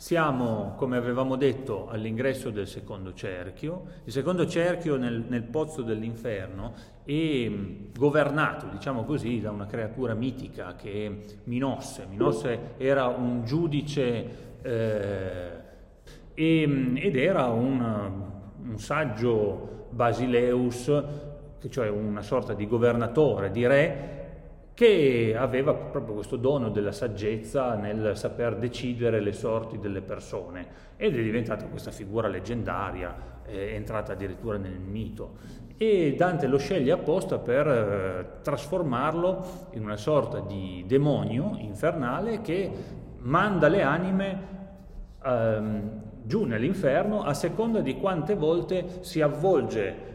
Siamo, 0.00 0.72
come 0.78 0.96
avevamo 0.96 1.36
detto, 1.36 1.86
all'ingresso 1.86 2.48
del 2.48 2.66
secondo 2.66 3.12
cerchio. 3.12 3.82
Il 4.04 4.12
secondo 4.12 4.46
cerchio 4.46 4.96
nel, 4.96 5.26
nel 5.28 5.42
pozzo 5.42 5.82
dell'inferno 5.82 6.72
è 7.04 7.46
mm, 7.46 7.92
governato, 7.98 8.64
diciamo 8.72 9.04
così, 9.04 9.42
da 9.42 9.50
una 9.50 9.66
creatura 9.66 10.14
mitica 10.14 10.74
che 10.74 11.06
è 11.06 11.32
Minosse. 11.44 12.06
Minosse 12.08 12.76
era 12.78 13.08
un 13.08 13.44
giudice 13.44 14.56
eh, 14.62 15.50
e, 16.32 16.66
mm, 16.66 16.96
ed 16.96 17.16
era 17.16 17.48
un, 17.48 18.22
un 18.68 18.78
saggio 18.78 19.88
basileus, 19.90 21.04
cioè 21.68 21.90
una 21.90 22.22
sorta 22.22 22.54
di 22.54 22.66
governatore, 22.66 23.50
di 23.50 23.66
re, 23.66 24.19
che 24.80 25.36
aveva 25.36 25.74
proprio 25.74 26.14
questo 26.14 26.36
dono 26.36 26.70
della 26.70 26.90
saggezza 26.90 27.74
nel 27.74 28.16
saper 28.16 28.56
decidere 28.56 29.20
le 29.20 29.34
sorti 29.34 29.78
delle 29.78 30.00
persone 30.00 30.66
ed 30.96 31.18
è 31.18 31.22
diventata 31.22 31.66
questa 31.66 31.90
figura 31.90 32.28
leggendaria, 32.28 33.42
è 33.42 33.74
entrata 33.74 34.12
addirittura 34.12 34.56
nel 34.56 34.78
mito. 34.78 35.36
E 35.76 36.14
Dante 36.16 36.46
lo 36.46 36.56
sceglie 36.56 36.92
apposta 36.92 37.36
per 37.36 37.68
eh, 37.68 38.26
trasformarlo 38.40 39.44
in 39.72 39.82
una 39.84 39.98
sorta 39.98 40.40
di 40.40 40.82
demonio 40.86 41.56
infernale 41.58 42.40
che 42.40 42.70
manda 43.18 43.68
le 43.68 43.82
anime 43.82 44.46
ehm, 45.22 46.02
giù 46.22 46.44
nell'inferno 46.44 47.22
a 47.22 47.34
seconda 47.34 47.80
di 47.80 47.98
quante 47.98 48.34
volte 48.34 49.00
si 49.00 49.20
avvolge 49.20 50.08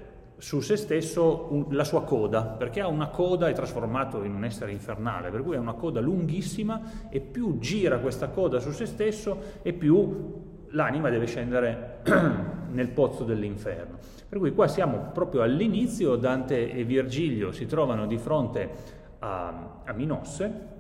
su 0.45 0.59
se 0.59 0.75
stesso 0.77 1.65
la 1.71 1.83
sua 1.83 2.03
coda, 2.03 2.43
perché 2.43 2.79
ha 2.79 2.87
una 2.87 3.07
coda, 3.07 3.49
è 3.49 3.53
trasformato 3.53 4.21
in 4.21 4.35
un 4.35 4.43
essere 4.43 4.71
infernale, 4.71 5.31
per 5.31 5.41
cui 5.41 5.55
ha 5.55 5.59
una 5.59 5.73
coda 5.73 5.99
lunghissima 5.99 7.09
e 7.09 7.19
più 7.19 7.57
gira 7.57 7.97
questa 7.97 8.27
coda 8.27 8.59
su 8.59 8.69
se 8.69 8.85
stesso 8.85 9.39
e 9.63 9.73
più 9.73 10.67
l'anima 10.67 11.09
deve 11.09 11.25
scendere 11.25 12.01
nel 12.69 12.89
pozzo 12.89 13.23
dell'inferno. 13.23 13.97
Per 14.29 14.37
cui 14.37 14.53
qua 14.53 14.67
siamo 14.67 15.09
proprio 15.11 15.41
all'inizio, 15.41 16.15
Dante 16.15 16.71
e 16.71 16.83
Virgilio 16.83 17.51
si 17.51 17.65
trovano 17.65 18.05
di 18.05 18.19
fronte 18.19 18.69
a, 19.17 19.81
a 19.83 19.93
Minosse, 19.93 20.74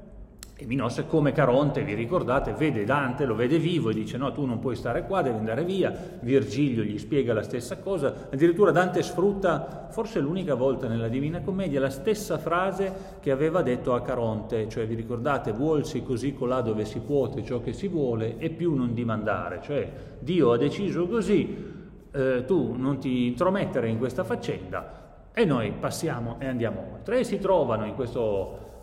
e 0.57 0.65
Minosse 0.65 1.05
come 1.05 1.33
Caronte, 1.33 1.83
vi 1.83 1.95
ricordate, 1.95 2.53
vede 2.53 2.85
Dante, 2.85 3.25
lo 3.25 3.35
vede 3.35 3.59
vivo 3.59 3.89
e 3.89 3.93
dice 3.93 4.15
no, 4.17 4.31
tu 4.31 4.45
non 4.45 4.59
puoi 4.59 4.77
stare 4.77 5.05
qua, 5.05 5.21
devi 5.21 5.37
andare 5.37 5.65
via. 5.65 5.93
Virgilio 6.21 6.81
gli 6.81 6.97
spiega 6.97 7.33
la 7.33 7.43
stessa 7.43 7.79
cosa. 7.79 8.29
Addirittura 8.31 8.71
Dante 8.71 9.03
sfrutta, 9.03 9.89
forse 9.91 10.21
l'unica 10.21 10.55
volta 10.55 10.87
nella 10.87 11.09
Divina 11.09 11.41
Commedia, 11.41 11.81
la 11.81 11.89
stessa 11.89 12.37
frase 12.37 13.17
che 13.19 13.31
aveva 13.31 13.63
detto 13.63 13.93
a 13.93 14.01
Caronte, 14.01 14.69
cioè 14.69 14.87
vi 14.87 14.95
ricordate, 14.95 15.51
vuolsi 15.51 16.03
così 16.03 16.33
colà 16.33 16.61
dove 16.61 16.85
si 16.85 16.99
può 16.99 17.29
ciò 17.43 17.59
che 17.59 17.73
si 17.73 17.89
vuole 17.89 18.37
e 18.37 18.49
più 18.49 18.75
non 18.75 18.93
dimandare. 18.93 19.59
Cioè 19.61 19.91
Dio 20.19 20.53
ha 20.53 20.57
deciso 20.57 21.05
così, 21.07 21.73
eh, 22.11 22.45
tu 22.45 22.75
non 22.77 22.97
ti 22.97 23.25
intromettere 23.27 23.89
in 23.89 23.97
questa 23.97 24.23
faccenda 24.23 25.31
e 25.33 25.43
noi 25.43 25.73
passiamo 25.77 26.37
e 26.39 26.47
andiamo 26.47 26.81
oltre. 26.93 27.19
E 27.19 27.23
si 27.25 27.39
trovano 27.39 27.83
in 27.83 27.93
questo 27.93 28.74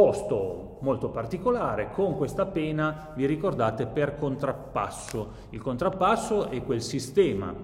posto 0.00 0.78
molto 0.80 1.10
particolare 1.10 1.90
con 1.90 2.16
questa 2.16 2.46
pena, 2.46 3.12
vi 3.14 3.26
ricordate, 3.26 3.84
per 3.84 4.14
contrappasso. 4.14 5.48
Il 5.50 5.60
contrappasso 5.60 6.48
è 6.48 6.62
quel 6.62 6.80
sistema 6.80 7.54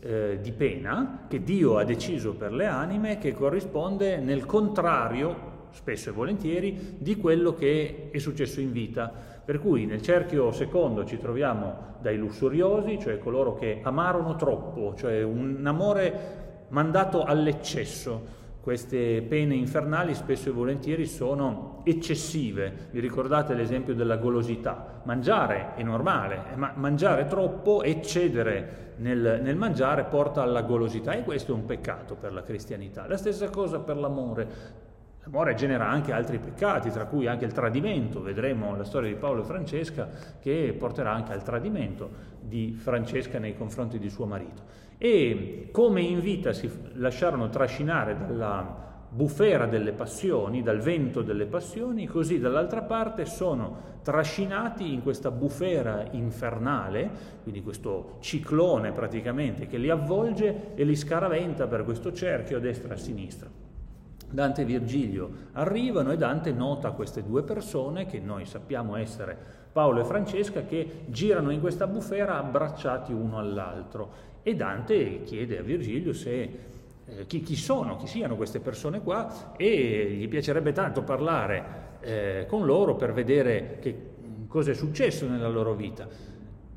eh, 0.00 0.38
di 0.42 0.52
pena 0.52 1.24
che 1.26 1.42
Dio 1.42 1.78
ha 1.78 1.84
deciso 1.84 2.34
per 2.34 2.52
le 2.52 2.66
anime 2.66 3.16
che 3.16 3.32
corrisponde 3.32 4.18
nel 4.18 4.44
contrario, 4.44 5.66
spesso 5.70 6.10
e 6.10 6.12
volentieri, 6.12 6.96
di 6.98 7.16
quello 7.16 7.54
che 7.54 8.10
è 8.12 8.18
successo 8.18 8.60
in 8.60 8.70
vita. 8.70 9.10
Per 9.42 9.58
cui 9.58 9.86
nel 9.86 10.02
cerchio 10.02 10.52
secondo 10.52 11.06
ci 11.06 11.16
troviamo 11.16 11.96
dai 12.02 12.18
lussuriosi, 12.18 12.98
cioè 12.98 13.18
coloro 13.18 13.54
che 13.54 13.80
amarono 13.82 14.36
troppo, 14.36 14.94
cioè 14.94 15.22
un 15.22 15.64
amore 15.64 16.66
mandato 16.68 17.22
all'eccesso, 17.22 18.36
queste 18.68 19.22
pene 19.22 19.54
infernali 19.54 20.14
spesso 20.14 20.50
e 20.50 20.52
volentieri 20.52 21.06
sono 21.06 21.80
eccessive. 21.84 22.88
Vi 22.90 23.00
ricordate 23.00 23.54
l'esempio 23.54 23.94
della 23.94 24.18
golosità? 24.18 25.00
Mangiare 25.04 25.74
è 25.74 25.82
normale, 25.82 26.42
ma 26.54 26.74
mangiare 26.76 27.24
troppo, 27.24 27.82
eccedere 27.82 28.92
nel, 28.96 29.40
nel, 29.42 29.56
mangiare 29.56 30.04
porta 30.04 30.42
alla 30.42 30.60
golosità 30.60 31.12
e 31.12 31.22
questo 31.22 31.52
è 31.52 31.54
un 31.54 31.64
peccato 31.64 32.14
per 32.16 32.34
la 32.34 32.42
cristianità. 32.42 33.06
La 33.06 33.16
stessa 33.16 33.48
cosa 33.48 33.78
per 33.78 33.96
l'amore. 33.96 34.48
L'amore 35.22 35.54
genera 35.54 35.88
anche 35.88 36.12
altri 36.12 36.38
peccati, 36.38 36.90
tra 36.90 37.06
cui 37.06 37.26
anche 37.26 37.46
il 37.46 37.52
tradimento. 37.52 38.20
Vedremo 38.20 38.76
la 38.76 38.84
storia 38.84 39.08
di 39.08 39.16
Paolo 39.16 39.40
e 39.40 39.46
Francesca 39.46 40.10
che 40.38 40.76
porterà 40.78 41.10
anche 41.10 41.32
al 41.32 41.42
tradimento 41.42 42.10
di 42.38 42.76
Francesca 42.78 43.38
nei 43.38 43.56
confronti 43.56 43.98
di 43.98 44.10
suo 44.10 44.26
marito 44.26 44.87
e 44.98 45.68
come 45.70 46.00
in 46.00 46.20
vita 46.20 46.52
si 46.52 46.68
lasciarono 46.94 47.48
trascinare 47.48 48.16
dalla 48.16 48.86
bufera 49.10 49.66
delle 49.66 49.92
passioni, 49.92 50.62
dal 50.62 50.80
vento 50.80 51.22
delle 51.22 51.46
passioni, 51.46 52.06
così 52.06 52.38
dall'altra 52.38 52.82
parte 52.82 53.24
sono 53.24 53.96
trascinati 54.02 54.92
in 54.92 55.02
questa 55.02 55.30
bufera 55.30 56.08
infernale, 56.10 57.10
quindi 57.42 57.62
questo 57.62 58.16
ciclone 58.20 58.92
praticamente 58.92 59.66
che 59.66 59.78
li 59.78 59.88
avvolge 59.88 60.74
e 60.74 60.84
li 60.84 60.96
scaraventa 60.96 61.66
per 61.66 61.84
questo 61.84 62.12
cerchio 62.12 62.58
a 62.58 62.60
destra 62.60 62.90
e 62.90 62.92
a 62.92 62.96
sinistra. 62.96 63.67
Dante 64.30 64.62
e 64.62 64.64
Virgilio 64.64 65.30
arrivano 65.52 66.12
e 66.12 66.16
Dante 66.16 66.52
nota 66.52 66.90
queste 66.90 67.22
due 67.22 67.42
persone 67.42 68.06
che 68.06 68.20
noi 68.20 68.44
sappiamo 68.44 68.96
essere 68.96 69.36
Paolo 69.72 70.00
e 70.00 70.04
Francesca 70.04 70.62
che 70.62 71.04
girano 71.06 71.50
in 71.50 71.60
questa 71.60 71.86
bufera 71.86 72.38
abbracciati 72.38 73.12
uno 73.12 73.38
all'altro 73.38 74.26
e 74.42 74.54
Dante 74.54 75.22
chiede 75.22 75.58
a 75.58 75.62
Virgilio 75.62 76.12
se, 76.12 76.58
eh, 77.04 77.26
chi, 77.26 77.40
chi, 77.40 77.56
sono, 77.56 77.96
chi 77.96 78.06
siano 78.06 78.36
queste 78.36 78.60
persone 78.60 79.02
qua 79.02 79.54
e 79.56 80.16
gli 80.18 80.28
piacerebbe 80.28 80.72
tanto 80.72 81.02
parlare 81.02 81.86
eh, 82.00 82.46
con 82.48 82.64
loro 82.64 82.96
per 82.96 83.12
vedere 83.12 83.78
che, 83.80 84.16
cosa 84.48 84.70
è 84.70 84.74
successo 84.74 85.28
nella 85.28 85.48
loro 85.48 85.74
vita. 85.74 86.08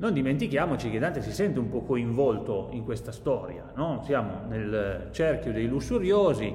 Non 0.02 0.12
dimentichiamoci 0.12 0.90
che 0.90 0.98
Dante 0.98 1.22
si 1.22 1.30
sente 1.30 1.60
un 1.60 1.68
po' 1.68 1.82
coinvolto 1.82 2.70
in 2.72 2.82
questa 2.82 3.12
storia, 3.12 3.70
no? 3.76 4.02
siamo 4.04 4.40
nel 4.48 5.10
cerchio 5.12 5.52
dei 5.52 5.68
lussuriosi, 5.68 6.52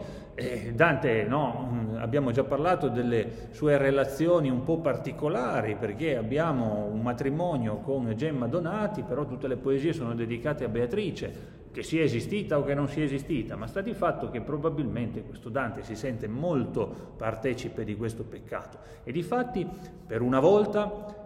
Dante, 0.74 1.24
no, 1.24 1.70
mm, 1.72 1.96
abbiamo 1.96 2.32
già 2.32 2.44
parlato 2.44 2.90
delle 2.90 3.48
sue 3.52 3.78
relazioni 3.78 4.50
un 4.50 4.66
po' 4.66 4.80
particolari 4.80 5.78
perché 5.78 6.18
abbiamo 6.18 6.90
un 6.92 7.00
matrimonio 7.00 7.78
con 7.78 8.14
Gemma 8.18 8.48
Donati, 8.48 9.04
però 9.04 9.26
tutte 9.26 9.48
le 9.48 9.56
poesie 9.56 9.94
sono 9.94 10.14
dedicate 10.14 10.66
a 10.66 10.68
Beatrice, 10.68 11.68
che 11.72 11.84
sia 11.84 12.04
esistita 12.04 12.58
o 12.58 12.66
che 12.66 12.74
non 12.74 12.90
sia 12.90 13.06
esistita, 13.06 13.56
ma 13.56 13.68
sta 13.68 13.80
di 13.80 13.94
fatto 13.94 14.30
che 14.30 14.42
probabilmente 14.42 15.24
questo 15.24 15.48
Dante 15.48 15.84
si 15.84 15.96
sente 15.96 16.28
molto 16.28 17.14
partecipe 17.16 17.86
di 17.86 17.96
questo 17.96 18.26
peccato 18.26 18.78
e 19.06 19.14
di 19.14 19.24
fatti 19.24 19.66
per 20.06 20.22
una 20.22 20.42
volta 20.42 21.17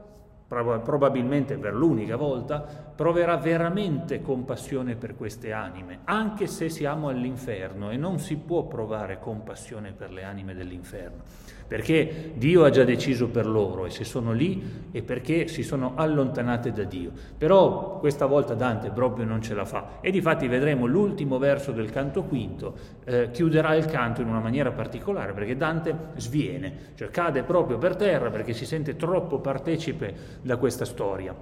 probabilmente 0.52 1.58
per 1.58 1.74
l'unica 1.74 2.18
volta, 2.18 2.60
proverà 2.94 3.38
veramente 3.38 4.22
compassione 4.22 4.96
per 4.96 5.16
queste 5.16 5.54
anime, 5.54 6.00
anche 6.04 6.48
se 6.48 6.68
siamo 6.68 7.08
all'inferno 7.08 7.90
e 7.90 7.96
non 7.96 8.20
si 8.20 8.36
può 8.36 8.64
provare 8.64 9.20
compassione 9.20 9.94
per 9.94 10.12
le 10.12 10.24
anime 10.24 10.54
dell'inferno 10.54 11.24
perché 11.72 12.34
Dio 12.36 12.66
ha 12.66 12.70
già 12.70 12.84
deciso 12.84 13.30
per 13.30 13.48
loro 13.48 13.86
e 13.86 13.92
se 13.92 14.04
sono 14.04 14.34
lì 14.34 14.90
è 14.92 15.02
perché 15.04 15.48
si 15.48 15.64
sono 15.64 15.94
allontanate 15.96 16.74
da 16.74 16.84
Dio. 16.84 17.12
Però 17.38 17.98
questa 17.98 18.26
volta 18.26 18.56
Dante 18.56 18.90
proprio 18.90 19.24
non 19.24 19.42
ce 19.42 19.54
la 19.54 19.64
fa 19.64 20.00
e 20.02 20.12
difatti 20.12 20.50
vedremo 20.50 20.86
l'ultimo 20.86 21.38
verso 21.38 21.72
del 21.72 21.90
canto 21.90 22.24
quinto, 22.24 22.76
eh, 23.06 23.32
chiuderà 23.32 23.74
il 23.76 23.86
canto 23.86 24.20
in 24.20 24.28
una 24.28 24.42
maniera 24.42 24.74
particolare 24.74 25.32
perché 25.32 25.56
Dante 25.56 25.96
sviene, 26.18 26.92
cioè 26.96 27.10
cade 27.10 27.44
proprio 27.44 27.78
per 27.78 27.96
terra 27.96 28.30
perché 28.30 28.52
si 28.52 28.66
sente 28.66 28.98
troppo 28.98 29.40
partecipe 29.40 30.14
da 30.42 30.58
questa 30.58 30.84
storia. 30.84 31.34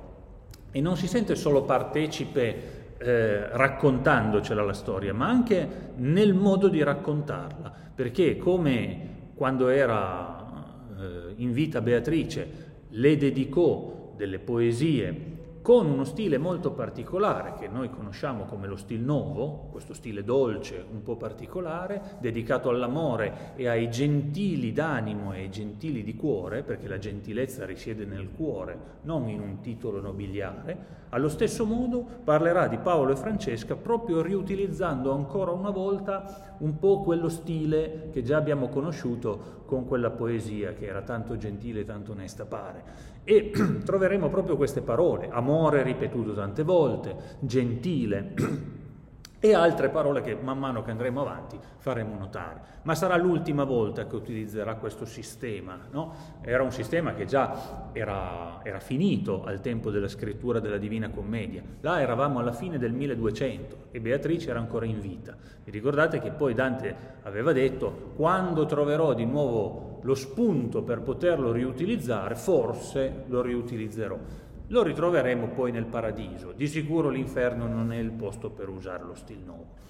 E 0.72 0.80
non 0.80 0.96
si 0.96 1.08
sente 1.08 1.34
solo 1.34 1.64
partecipe 1.64 2.98
eh, 3.00 3.48
raccontandocela 3.50 4.62
la 4.62 4.74
storia, 4.74 5.12
ma 5.12 5.28
anche 5.28 5.94
nel 5.96 6.36
modo 6.36 6.68
di 6.68 6.84
raccontarla, 6.84 7.74
perché 7.96 8.38
come 8.38 9.18
quando 9.40 9.70
era 9.70 10.66
eh, 11.00 11.34
in 11.38 11.54
vita 11.54 11.80
Beatrice, 11.80 12.48
le 12.90 13.16
dedicò 13.16 14.14
delle 14.18 14.38
poesie 14.38 15.38
con 15.62 15.88
uno 15.88 16.04
stile 16.04 16.38
molto 16.38 16.72
particolare 16.72 17.54
che 17.60 17.68
noi 17.68 17.90
conosciamo 17.90 18.46
come 18.46 18.68
lo 18.68 18.76
stil 18.76 19.02
nuovo, 19.02 19.68
questo 19.72 19.94
stile 19.94 20.24
dolce, 20.24 20.84
un 20.90 21.04
po' 21.04 21.18
particolare, 21.18 22.18
dedicato 22.20 22.70
all'amore 22.70 23.54
e 23.56 23.68
ai 23.68 23.90
gentili 23.90 24.72
d'animo 24.72 25.34
e 25.34 25.40
ai 25.40 25.50
gentili 25.50 26.04
di 26.04 26.16
cuore, 26.16 26.64
perché 26.64 26.88
la 26.88 26.98
gentilezza 26.98 27.66
risiede 27.66 28.06
nel 28.06 28.32
cuore, 28.32 28.78
non 29.02 29.28
in 29.28 29.42
un 29.42 29.60
titolo 29.62 30.00
nobiliare, 30.00 30.98
allo 31.10 31.30
stesso 31.30 31.66
modo 31.66 32.06
parlerà 32.24 32.68
di 32.68 32.78
Paolo 32.78 33.14
e 33.14 33.16
Francesca 33.16 33.76
proprio 33.76 34.22
riutilizzando 34.22 35.12
ancora 35.12 35.52
una 35.52 35.72
volta 35.72 36.56
un 36.60 36.78
po' 36.78 37.02
quello 37.02 37.30
stile 37.30 38.10
che 38.12 38.22
già 38.22 38.38
abbiamo 38.38 38.70
conosciuto 38.70 39.64
con 39.66 39.88
quella 39.88 40.12
poesia 40.12 40.74
che 40.74 40.86
era 40.86 41.02
tanto 41.02 41.38
gentile 41.38 41.82
e 41.82 41.86
tanto 41.86 42.12
onesta 42.12 42.46
pare. 42.46 42.84
E 43.30 43.52
troveremo 43.86 44.28
proprio 44.30 44.58
queste 44.58 44.82
parole, 44.82 45.30
amore 45.32 45.84
ripetuto 45.84 46.34
tante 46.34 46.64
volte, 46.64 47.38
gentile 47.42 48.34
e 49.40 49.54
altre 49.54 49.90
parole 49.90 50.22
che 50.22 50.36
man 50.36 50.60
mano 50.60 50.82
che 50.82 50.92
andremo 50.92 51.22
avanti 51.22 51.58
faremo 51.78 52.18
notare. 52.18 52.78
Ma 52.84 52.94
sarà 52.94 53.16
l'ultima 53.16 53.64
volta 53.64 54.06
che 54.06 54.16
utilizzerà 54.16 54.76
questo 54.76 55.06
sistema. 55.06 55.80
No? 55.92 56.14
Era 56.42 56.62
un 56.62 56.72
sistema 56.72 57.14
che 57.14 57.26
già 57.26 57.90
era, 57.94 58.60
era, 58.64 58.80
finito 58.80 59.44
al 59.44 59.62
tempo 59.62 59.92
della 59.92 60.08
scrittura 60.08 60.60
della 60.60 60.78
Divina 60.78 61.10
Commedia. 61.10 61.64
Là 61.82 62.02
eravamo 62.02 62.40
alla 62.40 62.52
fine 62.52 62.78
del 62.78 62.92
1200 62.92 63.78
e 63.92 64.00
Beatrice 64.02 64.50
era 64.50 64.60
ancora 64.60 64.86
in 64.86 65.00
vita. 65.00 65.36
Vi 65.64 65.72
ricordate 65.72 66.20
che 66.20 66.32
poi 66.32 66.54
Dante 66.54 66.96
aveva 67.24 67.54
detto 67.54 68.12
quando 68.16 68.66
troverò 68.66 69.14
di 69.14 69.26
nuovo 69.26 70.00
lo 70.02 70.16
spunto 70.16 70.82
per 70.84 71.02
poterlo 71.02 71.52
riutilizzare, 71.52 72.36
forse 72.36 73.24
lo 73.28 73.42
riutilizzerò 73.42 74.18
lo 74.70 74.84
ritroveremo 74.84 75.48
poi 75.50 75.72
nel 75.72 75.86
paradiso. 75.86 76.52
Di 76.52 76.68
sicuro 76.68 77.10
l'inferno 77.10 77.68
non 77.68 77.92
è 77.92 77.98
il 77.98 78.12
posto 78.12 78.50
per 78.50 78.70
usare 78.70 79.04
lo 79.04 79.16
stil 79.16 79.40
nuovo. 79.40 79.88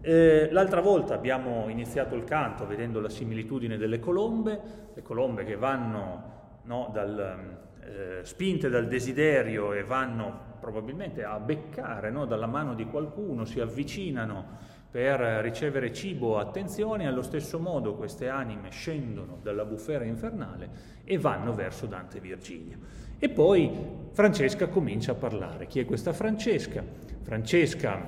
Eh, 0.00 0.48
l'altra 0.50 0.80
volta 0.80 1.14
abbiamo 1.14 1.68
iniziato 1.68 2.14
il 2.14 2.24
canto 2.24 2.66
vedendo 2.66 3.00
la 3.00 3.08
similitudine 3.08 3.76
delle 3.76 3.98
colombe, 3.98 4.60
le 4.94 5.02
colombe 5.02 5.44
che 5.44 5.56
vanno 5.56 6.60
no, 6.64 6.90
dal, 6.92 7.58
eh, 7.80 8.20
spinte 8.24 8.68
dal 8.68 8.88
desiderio 8.88 9.72
e 9.72 9.84
vanno 9.84 10.50
probabilmente 10.60 11.24
a 11.24 11.38
beccare 11.38 12.10
no, 12.10 12.24
dalla 12.24 12.46
mano 12.46 12.74
di 12.74 12.84
qualcuno, 12.84 13.44
si 13.44 13.60
avvicinano 13.60 14.70
per 14.90 15.20
ricevere 15.42 15.92
cibo 15.92 16.34
o 16.34 16.38
attenzione, 16.38 17.06
allo 17.06 17.22
stesso 17.22 17.58
modo 17.58 17.94
queste 17.94 18.28
anime 18.28 18.70
scendono 18.70 19.38
dalla 19.42 19.64
bufera 19.64 20.04
infernale 20.04 21.00
e 21.02 21.18
vanno 21.18 21.54
verso 21.54 21.86
Dante 21.86 22.20
Virgilio. 22.20 22.78
E 23.24 23.28
poi 23.28 23.70
Francesca 24.10 24.66
comincia 24.66 25.12
a 25.12 25.14
parlare. 25.14 25.68
Chi 25.68 25.78
è 25.78 25.84
questa 25.84 26.12
Francesca? 26.12 26.82
Francesca 27.22 28.00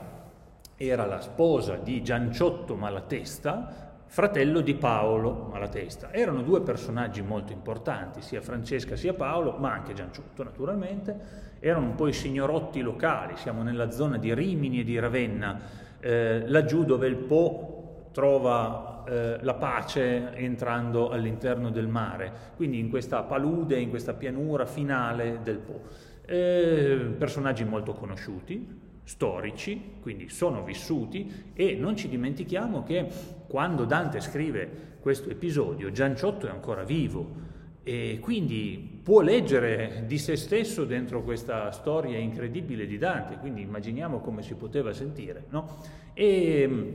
era 0.75 1.07
la 1.07 1.21
sposa 1.21 1.77
di 1.77 2.03
Gianciotto 2.03 2.75
Malatesta, 2.75 4.03
fratello 4.07 4.61
di 4.61 4.75
Paolo 4.75 5.51
Malatesta. 5.53 6.13
Erano 6.13 6.43
due 6.43 6.63
personaggi 6.63 7.23
molto 7.23 7.53
importanti, 7.53 8.23
sia 8.23 8.41
Francesca 8.41 8.97
sia 8.97 9.15
Paolo, 9.15 9.53
ma 9.57 9.71
anche 9.71 9.93
Gianciotto 9.93 10.43
naturalmente. 10.43 11.17
Erano 11.61 11.87
un 11.87 11.95
po' 11.95 12.09
i 12.09 12.13
signorotti 12.13 12.81
locali, 12.81 13.37
siamo 13.37 13.63
nella 13.63 13.93
zona 13.93 14.19
di 14.19 14.35
Rimini 14.35 14.81
e 14.81 14.83
di 14.83 14.99
Ravenna, 14.99 15.61
eh, 16.01 16.43
laggiù 16.49 16.85
dove 16.85 17.07
il 17.07 17.19
Po 17.19 18.09
trova 18.11 18.94
eh, 19.07 19.39
la 19.43 19.55
pace 19.55 20.35
entrando 20.35 21.11
all'interno 21.11 21.71
del 21.71 21.89
mare, 21.89 22.33
quindi 22.57 22.79
in 22.79 22.89
questa 22.89 23.23
palude, 23.23 23.79
in 23.79 23.91
questa 23.91 24.15
pianura 24.15 24.67
finale 24.67 25.41
del 25.43 25.59
Po. 25.59 25.81
Eh, 26.27 27.15
personaggi 27.19 27.65
molto 27.65 27.93
conosciuti, 27.93 28.67
storici, 29.05 29.97
quindi 30.01 30.29
sono 30.29 30.65
vissuti 30.65 31.51
e 31.53 31.75
non 31.75 31.97
ci 31.97 32.09
dimentichiamo 32.09 32.83
che 32.83 33.07
quando 33.47 33.85
Dante 33.85 34.21
scrive 34.21 34.93
questo 35.01 35.29
episodio 35.29 35.91
Gianciotto 35.91 36.47
è 36.47 36.51
ancora 36.51 36.83
vivo 36.83 37.53
e 37.83 38.19
quindi 38.23 39.01
può 39.03 39.21
leggere 39.21 40.05
di 40.07 40.17
se 40.17 40.37
stesso 40.37 40.87
dentro 40.87 41.23
questa 41.23 41.71
storia 41.71 42.17
incredibile 42.17 42.87
di 42.87 42.97
Dante, 42.97 43.37
quindi 43.37 43.61
immaginiamo 43.61 44.21
come 44.21 44.41
si 44.41 44.55
poteva 44.55 44.95
sentire. 44.95 45.45
No? 45.51 45.77
E, 46.15 46.95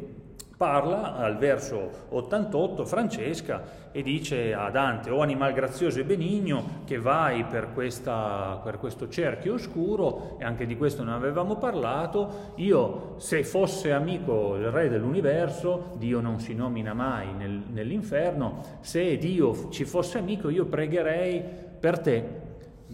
parla 0.59 1.15
al 1.15 1.37
verso 1.37 1.89
88 2.09 2.83
Francesca 2.83 3.63
e 3.93 4.03
dice 4.03 4.53
a 4.53 4.69
Dante, 4.69 5.09
o 5.09 5.21
animal 5.21 5.53
grazioso 5.53 6.01
e 6.01 6.03
benigno, 6.03 6.81
che 6.83 6.99
vai 6.99 7.45
per, 7.45 7.71
questa, 7.73 8.59
per, 8.61 8.77
questo 8.77 9.07
cerchio 9.07 9.53
oscuro, 9.53 10.35
e 10.37 10.43
anche 10.43 10.65
di 10.65 10.75
questo 10.75 11.05
ne 11.05 11.13
avevamo 11.13 11.55
parlato, 11.55 12.51
io 12.55 13.13
se 13.19 13.45
fosse 13.45 13.93
amico 13.93 14.57
il 14.57 14.69
re 14.69 14.89
dell'universo, 14.89 15.93
Dio 15.95 16.19
non 16.19 16.41
si 16.41 16.53
nomina 16.53 16.93
mai 16.93 17.33
nel, 17.33 17.63
nell'inferno, 17.69 18.61
se 18.81 19.17
Dio 19.17 19.69
ci 19.69 19.85
fosse 19.85 20.17
amico 20.17 20.49
io 20.49 20.65
pregherei 20.65 21.41
per 21.79 21.99
te, 21.99 22.25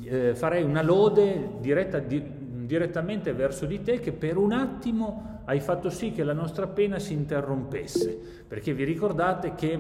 eh, 0.04 0.36
farei 0.36 0.62
una 0.62 0.84
lode 0.84 1.54
diretta, 1.62 1.98
di, 1.98 2.45
direttamente 2.66 3.34
verso 3.34 3.66
di 3.66 3.82
te 3.82 4.00
che 4.00 4.12
per 4.12 4.38
un 4.38 4.52
attimo 4.52 5.42
hai 5.46 5.60
fatto 5.60 5.90
sì 5.90 6.12
che 6.12 6.24
la 6.24 6.34
nostra 6.34 6.68
pena 6.68 7.00
si 7.00 7.14
interrompesse, 7.14 8.44
perché 8.48 8.74
vi 8.74 8.84
ricordate 8.84 9.56
che 9.56 9.80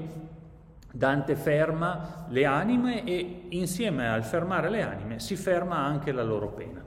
Dante 0.91 1.35
ferma 1.35 2.25
le 2.29 2.45
anime 2.45 3.03
e 3.03 3.43
insieme 3.49 4.07
al 4.07 4.23
fermare 4.23 4.69
le 4.69 4.81
anime 4.81 5.19
si 5.19 5.35
ferma 5.35 5.77
anche 5.77 6.11
la 6.11 6.23
loro 6.23 6.49
pena. 6.49 6.83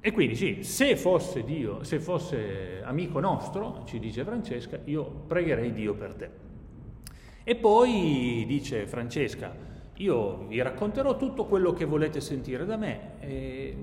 E 0.00 0.10
quindi 0.10 0.34
sì, 0.34 0.64
se 0.64 0.96
fosse 0.96 1.44
Dio, 1.44 1.84
se 1.84 2.00
fosse 2.00 2.80
amico 2.82 3.20
nostro, 3.20 3.82
ci 3.84 3.98
dice 3.98 4.24
Francesca, 4.24 4.78
io 4.84 5.04
pregherei 5.04 5.72
Dio 5.72 5.94
per 5.94 6.14
te. 6.14 6.30
E 7.44 7.54
poi 7.56 8.44
dice 8.46 8.86
Francesca, 8.86 9.54
io 9.96 10.46
vi 10.46 10.60
racconterò 10.60 11.16
tutto 11.16 11.44
quello 11.44 11.72
che 11.72 11.84
volete 11.84 12.20
sentire 12.20 12.64
da 12.64 12.76
me. 12.76 13.20
E 13.20 13.76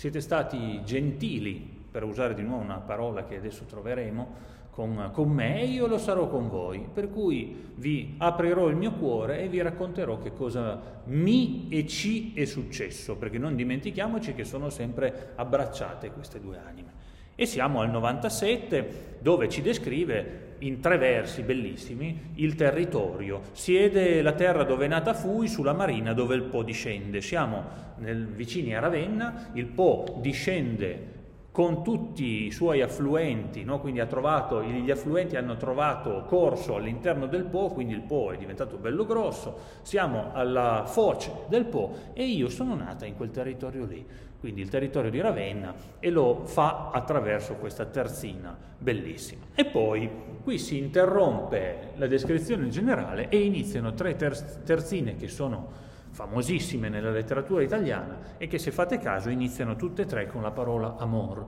siete 0.00 0.22
stati 0.22 0.80
gentili 0.82 1.60
per 1.90 2.04
usare 2.04 2.32
di 2.32 2.40
nuovo 2.40 2.62
una 2.62 2.78
parola 2.78 3.26
che 3.26 3.36
adesso 3.36 3.64
troveremo, 3.64 4.28
con, 4.70 5.10
con, 5.12 5.28
me 5.28 5.60
e 5.60 5.66
io 5.66 5.86
lo 5.86 5.98
sarò 5.98 6.26
con 6.26 6.48
voi, 6.48 6.88
per 6.90 7.10
cui 7.10 7.72
vi 7.74 8.14
aprirò 8.16 8.68
il 8.68 8.76
mio 8.76 8.92
cuore 8.92 9.42
e 9.42 9.48
vi 9.48 9.60
racconterò 9.60 10.16
che 10.16 10.32
cosa 10.32 11.02
mi 11.04 11.66
e 11.68 11.86
ci 11.86 12.32
è 12.32 12.46
successo, 12.46 13.16
perché 13.16 13.36
non 13.36 13.54
dimentichiamoci 13.54 14.32
che 14.32 14.44
sono 14.44 14.70
sempre 14.70 15.32
abbracciate 15.34 16.12
queste 16.12 16.40
due 16.40 16.56
anime. 16.56 16.92
E 17.34 17.44
siamo 17.44 17.82
al 17.82 17.90
97 17.90 19.18
dove 19.20 19.50
ci 19.50 19.60
descrive 19.60 20.49
in 20.60 20.80
tre 20.80 20.98
versi 20.98 21.42
bellissimi 21.42 22.32
il 22.34 22.54
territorio. 22.54 23.42
Siede 23.52 24.22
la 24.22 24.32
terra 24.32 24.64
dove 24.64 24.86
è 24.86 24.88
nata 24.88 25.14
fui, 25.14 25.48
sulla 25.48 25.72
marina 25.72 26.12
dove 26.12 26.34
il 26.34 26.42
Po 26.42 26.62
discende. 26.62 27.20
Siamo 27.20 27.64
nel, 27.98 28.26
vicini 28.26 28.74
a 28.74 28.80
Ravenna, 28.80 29.50
il 29.54 29.66
Po 29.66 30.18
discende 30.20 31.18
con 31.52 31.82
tutti 31.82 32.44
i 32.46 32.50
suoi 32.52 32.80
affluenti, 32.80 33.64
no? 33.64 33.80
quindi 33.80 34.06
trovato, 34.06 34.62
gli 34.62 34.90
affluenti 34.90 35.36
hanno 35.36 35.56
trovato 35.56 36.24
corso 36.26 36.76
all'interno 36.76 37.26
del 37.26 37.44
Po, 37.44 37.68
quindi 37.68 37.92
il 37.92 38.02
Po 38.02 38.30
è 38.30 38.36
diventato 38.36 38.76
bello 38.76 39.04
grosso, 39.04 39.58
siamo 39.82 40.30
alla 40.32 40.84
foce 40.86 41.32
del 41.48 41.64
Po 41.64 42.12
e 42.12 42.24
io 42.24 42.48
sono 42.48 42.76
nata 42.76 43.04
in 43.04 43.16
quel 43.16 43.30
territorio 43.30 43.84
lì, 43.84 44.06
quindi 44.40 44.62
il 44.62 44.70
territorio 44.70 45.10
di 45.10 45.20
Ravenna 45.20 45.74
e 46.00 46.10
lo 46.10 46.46
fa 46.46 46.90
attraverso 46.92 47.54
questa 47.56 47.84
terzina 47.84 48.56
bellissima. 48.78 49.44
E 49.54 49.66
poi 49.66 50.10
qui 50.42 50.58
si 50.58 50.78
interrompe 50.78 51.90
la 51.96 52.06
descrizione 52.06 52.68
generale 52.68 53.28
e 53.28 53.38
iniziano 53.38 53.92
tre 53.92 54.16
terzine 54.16 55.16
che 55.16 55.28
sono 55.28 55.88
famosissime 56.10 56.88
nella 56.88 57.10
letteratura 57.10 57.62
italiana 57.62 58.36
e 58.38 58.46
che 58.46 58.58
se 58.58 58.70
fate 58.72 58.98
caso 58.98 59.28
iniziano 59.28 59.76
tutte 59.76 60.02
e 60.02 60.06
tre 60.06 60.26
con 60.26 60.40
la 60.40 60.50
parola 60.50 60.96
amor. 60.96 61.46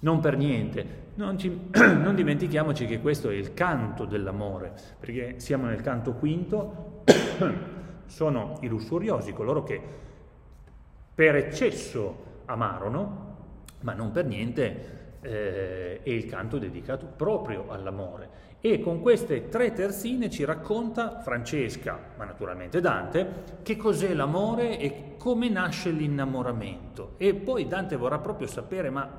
Non 0.00 0.20
per 0.20 0.36
niente, 0.36 1.06
non, 1.14 1.38
ci, 1.38 1.70
non 1.74 2.14
dimentichiamoci 2.14 2.86
che 2.86 3.00
questo 3.00 3.30
è 3.30 3.34
il 3.34 3.54
canto 3.54 4.04
dell'amore, 4.04 4.72
perché 5.00 5.40
siamo 5.40 5.66
nel 5.66 5.80
canto 5.80 6.12
quinto, 6.12 7.02
sono 8.06 8.58
i 8.60 8.68
lussuriosi, 8.68 9.32
coloro 9.32 9.64
che 9.64 10.06
per 11.18 11.34
eccesso 11.34 12.42
amarono, 12.44 13.34
ma 13.80 13.92
non 13.92 14.12
per 14.12 14.24
niente 14.24 15.16
eh, 15.20 16.00
è 16.00 16.10
il 16.10 16.26
canto 16.26 16.58
dedicato 16.58 17.06
proprio 17.06 17.70
all'amore. 17.70 18.56
E 18.60 18.78
con 18.78 19.00
queste 19.00 19.48
tre 19.48 19.72
terzine 19.72 20.30
ci 20.30 20.44
racconta 20.44 21.18
Francesca, 21.18 21.98
ma 22.16 22.24
naturalmente 22.24 22.80
Dante, 22.80 23.42
che 23.64 23.76
cos'è 23.76 24.14
l'amore 24.14 24.78
e 24.78 25.16
come 25.18 25.48
nasce 25.48 25.90
l'innamoramento. 25.90 27.14
E 27.16 27.34
poi 27.34 27.66
Dante 27.66 27.96
vorrà 27.96 28.20
proprio 28.20 28.46
sapere, 28.46 28.88
ma 28.88 29.10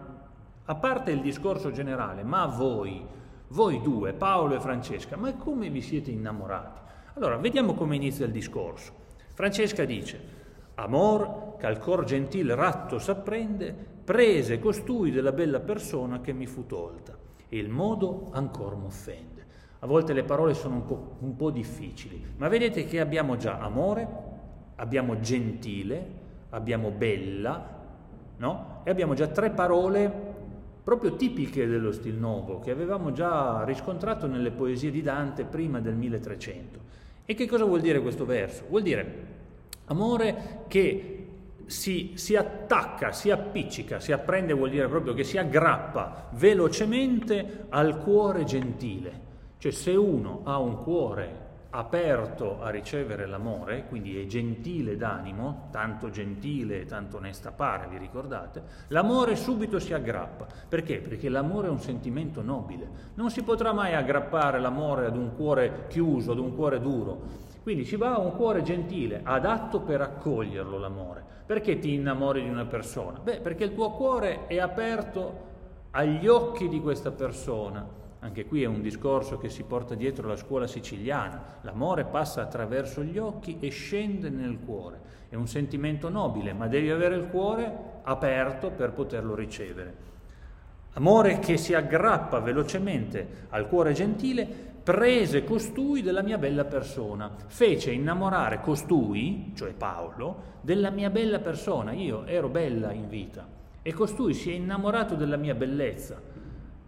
a 0.63 0.75
parte 0.75 1.11
il 1.11 1.19
discorso 1.19 1.69
generale, 1.69 2.23
ma 2.23 2.45
voi, 2.45 3.05
voi 3.49 3.81
due, 3.81 4.13
Paolo 4.13 4.55
e 4.55 4.61
Francesca, 4.61 5.17
ma 5.17 5.33
come 5.33 5.69
vi 5.69 5.81
siete 5.81 6.11
innamorati? 6.11 6.79
Allora, 7.15 7.35
vediamo 7.35 7.73
come 7.73 7.97
inizia 7.97 8.25
il 8.25 8.31
discorso. 8.31 8.93
Francesca 9.33 9.83
dice, 9.83 10.38
amor, 10.83 11.55
ch'al 11.57 11.79
cor 11.79 12.03
gentil 12.03 12.55
ratto 12.55 12.99
s'apprende, 12.99 13.73
prese 14.03 14.59
costui 14.59 15.11
della 15.11 15.31
bella 15.31 15.59
persona 15.59 16.21
che 16.21 16.33
mi 16.33 16.45
fu 16.45 16.65
tolta, 16.65 17.17
e 17.47 17.57
il 17.57 17.69
modo 17.69 18.29
ancor 18.31 18.75
m'offende. 18.75 19.45
A 19.79 19.87
volte 19.87 20.13
le 20.13 20.23
parole 20.23 20.53
sono 20.53 20.75
un 20.75 20.85
po', 20.85 21.15
un 21.19 21.35
po' 21.35 21.51
difficili, 21.51 22.23
ma 22.37 22.47
vedete 22.47 22.85
che 22.85 22.99
abbiamo 22.99 23.37
già 23.37 23.59
amore, 23.59 24.07
abbiamo 24.75 25.19
gentile, 25.19 26.07
abbiamo 26.49 26.89
bella, 26.89 27.77
no? 28.37 28.81
E 28.83 28.89
abbiamo 28.89 29.13
già 29.13 29.27
tre 29.27 29.51
parole 29.51 30.27
proprio 30.83 31.15
tipiche 31.15 31.67
dello 31.67 31.91
stil 31.91 32.15
nuovo, 32.15 32.59
che 32.59 32.71
avevamo 32.71 33.11
già 33.11 33.63
riscontrato 33.63 34.25
nelle 34.27 34.51
poesie 34.51 34.89
di 34.89 35.01
Dante 35.01 35.43
prima 35.43 35.79
del 35.79 35.95
1300. 35.95 36.79
E 37.25 37.35
che 37.35 37.45
cosa 37.45 37.63
vuol 37.63 37.81
dire 37.81 38.01
questo 38.01 38.25
verso? 38.25 38.63
Vuol 38.67 38.81
dire 38.81 39.37
amore 39.89 40.63
che 40.67 41.19
si, 41.65 42.13
si, 42.15 42.35
attacca, 42.35 43.11
si 43.11 43.29
appiccica, 43.29 43.99
si 43.99 44.11
apprende 44.11 44.53
vuol 44.53 44.71
dire 44.71 44.87
proprio 44.87 45.13
che 45.13 45.23
si 45.23 45.37
aggrappa 45.37 46.29
velocemente 46.31 47.65
al 47.69 47.99
cuore 47.99 48.43
gentile. 48.43 49.27
Cioè 49.59 49.71
se 49.71 49.91
uno 49.91 50.41
ha 50.45 50.57
un 50.57 50.81
cuore 50.81 51.47
aperto 51.71 52.61
a 52.61 52.71
ricevere 52.71 53.27
l'amore, 53.27 53.85
quindi 53.87 54.19
è 54.19 54.25
gentile 54.25 54.97
d'animo, 54.97 55.67
tanto 55.71 56.09
gentile 56.09 56.81
e 56.81 56.85
tanto 56.85 57.17
onesta 57.17 57.51
pare, 57.51 57.87
vi 57.87 57.97
ricordate, 57.97 58.63
l'amore 58.87 59.35
subito 59.35 59.77
si 59.77 59.93
aggrappa. 59.93 60.47
Perché? 60.67 60.97
Perché 60.97 61.29
l'amore 61.29 61.67
è 61.67 61.69
un 61.69 61.79
sentimento 61.79 62.41
nobile. 62.41 62.87
Non 63.13 63.29
si 63.29 63.43
potrà 63.43 63.71
mai 63.71 63.93
aggrappare 63.93 64.59
l'amore 64.59 65.05
ad 65.05 65.15
un 65.15 65.35
cuore 65.35 65.85
chiuso, 65.89 66.31
ad 66.31 66.39
un 66.39 66.55
cuore 66.55 66.79
duro. 66.79 67.47
Quindi 67.69 67.85
ci 67.85 67.97
va 67.97 68.17
un 68.17 68.35
cuore 68.35 68.63
gentile, 68.63 69.21
adatto 69.23 69.81
per 69.81 70.01
accoglierlo 70.01 70.79
l'amore. 70.79 71.23
Perché 71.45 71.77
ti 71.77 71.93
innamori 71.93 72.41
di 72.41 72.49
una 72.49 72.65
persona? 72.65 73.19
Beh, 73.19 73.41
perché 73.41 73.63
il 73.63 73.75
tuo 73.75 73.91
cuore 73.91 74.47
è 74.47 74.57
aperto 74.57 75.47
agli 75.91 76.25
occhi 76.25 76.67
di 76.67 76.81
questa 76.81 77.11
persona 77.11 77.87
anche 78.21 78.45
qui 78.45 78.63
è 78.63 78.65
un 78.65 78.81
discorso 78.81 79.37
che 79.37 79.49
si 79.49 79.63
porta 79.63 79.95
dietro 79.95 80.27
la 80.27 80.35
scuola 80.35 80.67
siciliana. 80.67 81.59
L'amore 81.61 82.03
passa 82.03 82.41
attraverso 82.41 83.01
gli 83.01 83.17
occhi 83.17 83.57
e 83.61 83.69
scende 83.69 84.29
nel 84.29 84.59
cuore. 84.65 84.99
È 85.29 85.35
un 85.35 85.47
sentimento 85.47 86.09
nobile, 86.09 86.51
ma 86.51 86.67
devi 86.67 86.89
avere 86.89 87.15
il 87.15 87.29
cuore 87.29 88.01
aperto 88.03 88.71
per 88.71 88.91
poterlo 88.91 89.35
ricevere. 89.35 90.08
Amore 90.93 91.39
che 91.39 91.57
si 91.57 91.73
aggrappa 91.73 92.39
velocemente 92.39 93.45
al 93.49 93.67
cuore 93.67 93.93
gentile, 93.93 94.45
prese 94.83 95.43
costui 95.43 96.01
della 96.01 96.23
mia 96.23 96.37
bella 96.37 96.65
persona, 96.65 97.31
fece 97.47 97.91
innamorare 97.91 98.59
costui, 98.59 99.51
cioè 99.55 99.73
Paolo, 99.73 100.57
della 100.61 100.89
mia 100.89 101.09
bella 101.09 101.39
persona. 101.39 101.91
Io 101.91 102.25
ero 102.25 102.49
bella 102.49 102.91
in 102.91 103.07
vita 103.07 103.47
e 103.81 103.93
costui 103.93 104.33
si 104.33 104.51
è 104.51 104.55
innamorato 104.55 105.15
della 105.15 105.37
mia 105.37 105.53
bellezza. 105.53 106.19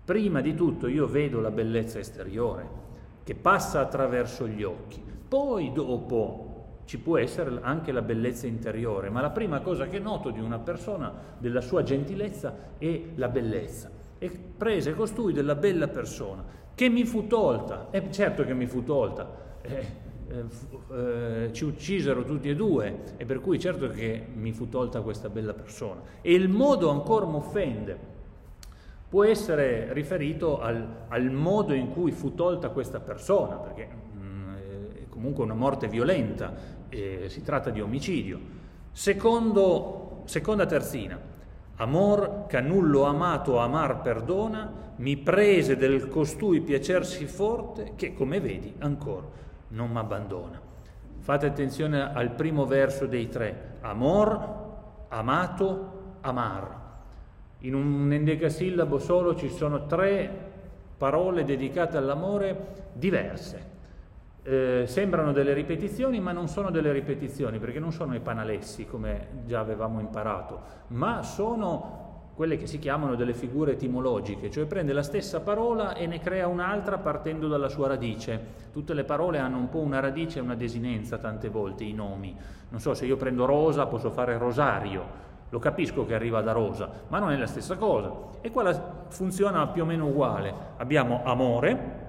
Prima 0.04 0.42
di 0.42 0.56
tutto 0.56 0.88
io 0.88 1.08
vedo 1.08 1.40
la 1.40 1.52
bellezza 1.52 2.00
esteriore 2.00 2.80
che 3.24 3.36
passa 3.36 3.80
attraverso 3.80 4.48
gli 4.48 4.64
occhi, 4.64 5.02
poi 5.28 5.72
dopo 5.72 6.51
ci 6.86 6.98
può 6.98 7.18
essere 7.18 7.60
anche 7.62 7.92
la 7.92 8.02
bellezza 8.02 8.48
interiore, 8.48 9.10
ma 9.10 9.22
la 9.22 9.30
prima 9.30 9.62
cosa 9.62 9.88
che 9.88 10.00
noto 10.00 10.30
di 10.30 10.40
una 10.40 10.60
persona, 10.60 11.14
della 11.38 11.62
sua 11.62 11.84
gentilezza, 11.84 12.54
è 12.78 13.02
la 13.16 13.30
bellezza. 13.30 13.90
E 14.18 14.30
prese 14.30 14.94
costui 14.94 15.34
della 15.34 15.56
bella 15.56 15.88
persona, 15.88 16.44
che 16.76 16.90
mi 16.90 17.06
fu 17.06 17.28
tolta, 17.28 17.88
e 17.92 18.12
certo 18.12 18.44
che 18.44 18.54
mi 18.54 18.68
fu 18.68 18.84
tolta, 18.84 19.30
eh, 19.62 19.86
eh, 20.92 21.50
ci 21.52 21.66
uccisero 21.66 22.24
tutti 22.24 22.50
e 22.50 22.56
due, 22.56 23.04
e 23.18 23.26
per 23.26 23.40
cui 23.40 23.60
certo 23.60 23.90
che 23.90 24.26
mi 24.34 24.52
fu 24.52 24.70
tolta 24.70 25.02
questa 25.02 25.30
bella 25.30 25.54
persona. 25.54 26.02
E 26.22 26.34
il 26.34 26.50
modo 26.50 26.90
ancora 26.90 27.26
mi 27.26 27.36
offende, 27.36 27.98
può 29.10 29.26
essere 29.26 29.92
riferito 29.92 30.62
al, 30.62 31.06
al, 31.10 31.30
modo 31.32 31.74
in 31.74 31.90
cui 31.90 32.12
fu 32.12 32.34
tolta 32.34 32.70
questa 32.70 33.02
persona, 33.02 33.58
perché 33.58 33.90
comunque 35.22 35.44
una 35.44 35.54
morte 35.54 35.88
violenta, 35.88 36.52
eh, 36.90 37.26
si 37.28 37.44
tratta 37.44 37.70
di 37.70 37.80
omicidio. 37.80 38.40
Secondo, 38.92 40.24
seconda 40.26 40.66
terzina, 40.66 41.20
amor 41.76 42.46
canullo 42.48 43.04
amato 43.04 43.60
amar 43.60 44.02
perdona, 44.02 44.90
mi 44.96 45.18
prese 45.18 45.78
del 45.78 46.10
costui 46.10 46.62
piacersi 46.62 47.26
forte 47.28 47.94
che 47.96 48.16
come 48.16 48.40
vedi 48.40 48.74
ancora 48.80 49.28
non 49.70 49.92
m'abbandona. 49.92 50.60
Fate 51.20 51.46
attenzione 51.46 52.02
al 52.02 52.32
primo 52.32 52.66
verso 52.66 53.06
dei 53.06 53.30
tre, 53.30 53.78
amor, 53.82 55.06
amato, 55.10 56.16
amar. 56.22 56.80
In 57.60 57.76
un 57.76 58.12
endecasillabo 58.12 58.98
solo 58.98 59.36
ci 59.36 59.50
sono 59.50 59.86
tre 59.86 60.50
parole 60.98 61.44
dedicate 61.44 61.98
all'amore 61.98 62.90
diverse. 62.94 63.70
Eh, 64.44 64.86
sembrano 64.88 65.34
delle 65.34 65.54
ripetizioni, 65.54 66.20
ma 66.20 66.32
non 66.32 66.48
sono 66.48 66.72
delle 66.72 66.92
ripetizioni, 66.92 67.60
perché 67.60 67.80
non 67.80 67.92
sono 67.92 68.16
i 68.16 68.20
panalessi, 68.20 68.88
come 68.88 69.44
già 69.46 69.60
avevamo 69.60 70.00
imparato, 70.00 70.62
ma 70.88 71.22
sono 71.22 72.00
quelle 72.34 72.58
che 72.58 72.66
si 72.66 72.80
chiamano 72.80 73.14
delle 73.14 73.36
figure 73.36 73.74
etimologiche, 73.74 74.50
cioè 74.50 74.66
prende 74.66 74.94
la 74.94 75.04
stessa 75.04 75.42
parola 75.42 75.94
e 75.94 76.08
ne 76.08 76.20
crea 76.20 76.48
un'altra 76.48 76.98
partendo 76.98 77.48
dalla 77.48 77.70
sua 77.70 77.90
radice. 77.90 78.70
Tutte 78.72 78.96
le 78.96 79.04
parole 79.04 79.38
hanno 79.38 79.58
un 79.58 79.70
po' 79.70 79.78
una 79.78 80.00
radice 80.00 80.40
e 80.40 80.42
una 80.42 80.56
desinenza 80.56 81.20
tante 81.20 81.50
volte, 81.50 81.84
i 81.84 81.94
nomi. 81.94 82.36
Non 82.70 82.80
so, 82.80 82.96
se 82.96 83.06
io 83.06 83.18
prendo 83.18 83.46
rosa 83.46 83.86
posso 83.86 84.10
fare 84.10 84.40
rosario, 84.40 85.30
lo 85.50 85.60
capisco 85.60 86.04
che 86.06 86.16
arriva 86.16 86.42
da 86.42 86.54
rosa, 86.54 86.90
ma 87.10 87.20
non 87.20 87.32
è 87.32 87.38
la 87.38 87.46
stessa 87.46 87.76
cosa. 87.76 88.12
E 88.42 88.50
qua 88.50 89.06
funziona 89.10 89.68
più 89.68 89.84
o 89.84 89.86
meno 89.86 90.08
uguale. 90.08 90.52
Abbiamo 90.78 91.22
amore, 91.24 92.01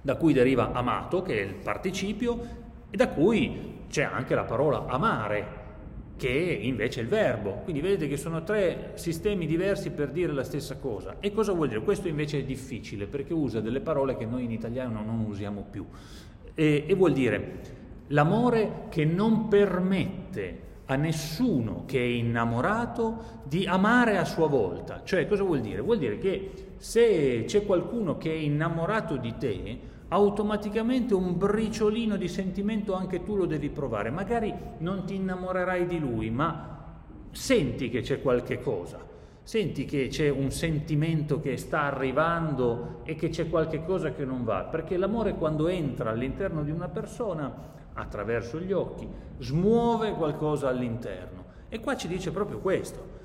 da 0.00 0.16
cui 0.16 0.32
deriva 0.32 0.72
amato, 0.72 1.22
che 1.22 1.38
è 1.38 1.42
il 1.42 1.54
participio, 1.54 2.66
e 2.90 2.96
da 2.96 3.08
cui 3.08 3.76
c'è 3.88 4.02
anche 4.02 4.34
la 4.34 4.44
parola 4.44 4.86
amare, 4.86 5.56
che 6.16 6.28
invece 6.28 7.00
è 7.00 7.02
il 7.02 7.08
verbo. 7.08 7.60
Quindi 7.62 7.80
vedete 7.80 8.08
che 8.08 8.16
sono 8.16 8.42
tre 8.42 8.92
sistemi 8.94 9.46
diversi 9.46 9.90
per 9.90 10.10
dire 10.10 10.32
la 10.32 10.42
stessa 10.42 10.76
cosa. 10.76 11.16
E 11.20 11.32
cosa 11.32 11.52
vuol 11.52 11.68
dire? 11.68 11.80
Questo 11.80 12.08
invece 12.08 12.40
è 12.40 12.42
difficile 12.44 13.06
perché 13.06 13.32
usa 13.32 13.60
delle 13.60 13.80
parole 13.80 14.16
che 14.16 14.26
noi 14.26 14.44
in 14.44 14.50
italiano 14.50 15.02
non 15.02 15.20
usiamo 15.20 15.64
più. 15.70 15.86
E, 16.54 16.84
e 16.86 16.94
vuol 16.94 17.12
dire 17.12 17.76
l'amore 18.08 18.86
che 18.88 19.04
non 19.04 19.48
permette 19.48 20.66
a 20.86 20.96
nessuno 20.96 21.84
che 21.86 21.98
è 21.98 22.06
innamorato 22.06 23.42
di 23.44 23.66
amare 23.66 24.18
a 24.18 24.24
sua 24.24 24.48
volta. 24.48 25.02
Cioè, 25.04 25.26
cosa 25.26 25.44
vuol 25.44 25.60
dire? 25.60 25.80
Vuol 25.80 25.98
dire 25.98 26.18
che 26.18 26.50
se 26.78 27.44
c'è 27.46 27.66
qualcuno 27.66 28.16
che 28.16 28.30
è 28.32 28.36
innamorato 28.36 29.16
di 29.16 29.34
te, 29.36 29.78
automaticamente 30.08 31.12
un 31.14 31.36
briciolino 31.36 32.16
di 32.16 32.28
sentimento 32.28 32.94
anche 32.94 33.22
tu 33.22 33.36
lo 33.36 33.46
devi 33.46 33.68
provare. 33.68 34.10
Magari 34.10 34.54
non 34.78 35.04
ti 35.04 35.16
innamorerai 35.16 35.86
di 35.86 35.98
lui, 35.98 36.30
ma 36.30 37.02
senti 37.30 37.90
che 37.90 38.00
c'è 38.00 38.22
qualche 38.22 38.60
cosa. 38.60 39.06
Senti 39.42 39.86
che 39.86 40.08
c'è 40.08 40.28
un 40.28 40.50
sentimento 40.50 41.40
che 41.40 41.56
sta 41.56 41.82
arrivando 41.82 43.00
e 43.04 43.14
che 43.14 43.30
c'è 43.30 43.48
qualche 43.48 43.82
cosa 43.82 44.12
che 44.12 44.24
non 44.24 44.44
va, 44.44 44.64
perché 44.64 44.96
l'amore 44.96 45.34
quando 45.34 45.68
entra 45.68 46.10
all'interno 46.10 46.62
di 46.62 46.70
una 46.70 46.88
persona 46.88 47.50
attraverso 47.94 48.60
gli 48.60 48.72
occhi, 48.72 49.08
smuove 49.38 50.12
qualcosa 50.12 50.68
all'interno. 50.68 51.44
E 51.68 51.80
qua 51.80 51.96
ci 51.96 52.08
dice 52.08 52.30
proprio 52.30 52.58
questo. 52.58 53.16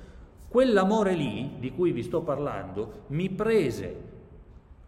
Quell'amore 0.54 1.14
lì, 1.14 1.56
di 1.58 1.72
cui 1.72 1.90
vi 1.90 2.04
sto 2.04 2.22
parlando, 2.22 3.06
mi 3.08 3.28
prese 3.28 4.02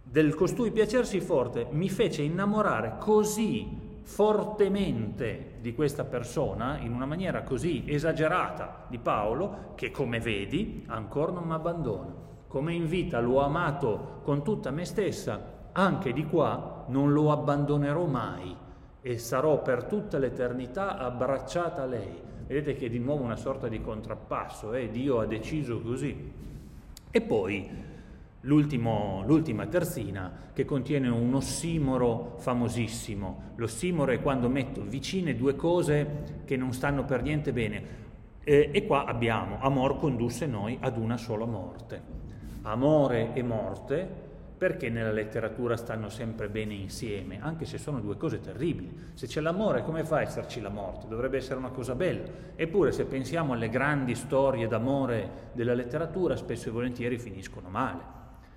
del 0.00 0.32
costui 0.36 0.70
piacersi 0.70 1.18
forte, 1.20 1.66
mi 1.72 1.88
fece 1.88 2.22
innamorare 2.22 2.98
così 3.00 3.98
fortemente 4.02 5.54
di 5.60 5.74
questa 5.74 6.04
persona, 6.04 6.78
in 6.78 6.92
una 6.92 7.04
maniera 7.04 7.42
così 7.42 7.82
esagerata 7.84 8.84
di 8.86 8.98
Paolo, 8.98 9.72
che 9.74 9.90
come 9.90 10.20
vedi 10.20 10.84
ancora 10.86 11.32
non 11.32 11.48
mi 11.48 11.54
abbandona. 11.54 12.14
Come 12.46 12.72
in 12.72 12.86
vita 12.86 13.18
l'ho 13.18 13.40
amato 13.40 14.20
con 14.22 14.44
tutta 14.44 14.70
me 14.70 14.84
stessa, 14.84 15.70
anche 15.72 16.12
di 16.12 16.26
qua 16.26 16.84
non 16.90 17.12
lo 17.12 17.32
abbandonerò 17.32 18.04
mai 18.04 18.54
e 19.00 19.18
sarò 19.18 19.60
per 19.62 19.82
tutta 19.86 20.16
l'eternità 20.18 20.96
abbracciata 20.96 21.82
a 21.82 21.86
lei. 21.86 22.22
Vedete 22.46 22.76
che 22.76 22.86
è 22.86 22.88
di 22.88 22.98
nuovo 22.98 23.24
una 23.24 23.36
sorta 23.36 23.66
di 23.66 23.80
contrappasso, 23.80 24.72
eh? 24.72 24.88
Dio 24.88 25.18
ha 25.18 25.26
deciso 25.26 25.80
così. 25.80 26.32
E 27.10 27.20
poi 27.20 27.68
l'ultima 28.42 29.66
terzina 29.66 30.50
che 30.52 30.64
contiene 30.64 31.08
un 31.08 31.34
ossimoro 31.34 32.34
famosissimo. 32.38 33.54
L'ossimoro 33.56 34.12
è 34.12 34.20
quando 34.20 34.48
metto 34.48 34.82
vicine 34.82 35.34
due 35.34 35.56
cose 35.56 36.42
che 36.44 36.56
non 36.56 36.72
stanno 36.72 37.04
per 37.04 37.22
niente 37.22 37.52
bene. 37.52 38.04
Eh, 38.44 38.70
e 38.72 38.86
qua 38.86 39.06
abbiamo 39.06 39.58
amor 39.60 39.98
condusse 39.98 40.46
noi 40.46 40.78
ad 40.80 40.96
una 40.96 41.16
sola 41.16 41.46
morte. 41.46 42.00
Amore 42.62 43.34
e 43.34 43.42
morte 43.42 44.25
perché 44.56 44.88
nella 44.88 45.12
letteratura 45.12 45.76
stanno 45.76 46.08
sempre 46.08 46.48
bene 46.48 46.72
insieme, 46.72 47.38
anche 47.40 47.66
se 47.66 47.76
sono 47.76 48.00
due 48.00 48.16
cose 48.16 48.40
terribili. 48.40 49.10
Se 49.12 49.26
c'è 49.26 49.40
l'amore, 49.40 49.82
come 49.82 50.04
fa 50.04 50.16
a 50.16 50.22
esserci 50.22 50.60
la 50.60 50.70
morte? 50.70 51.06
Dovrebbe 51.08 51.36
essere 51.36 51.58
una 51.58 51.68
cosa 51.68 51.94
bella. 51.94 52.22
Eppure, 52.54 52.92
se 52.92 53.04
pensiamo 53.04 53.52
alle 53.52 53.68
grandi 53.68 54.14
storie 54.14 54.66
d'amore 54.66 55.50
della 55.52 55.74
letteratura, 55.74 56.36
spesso 56.36 56.68
e 56.68 56.72
volentieri 56.72 57.18
finiscono 57.18 57.68
male. 57.68 58.14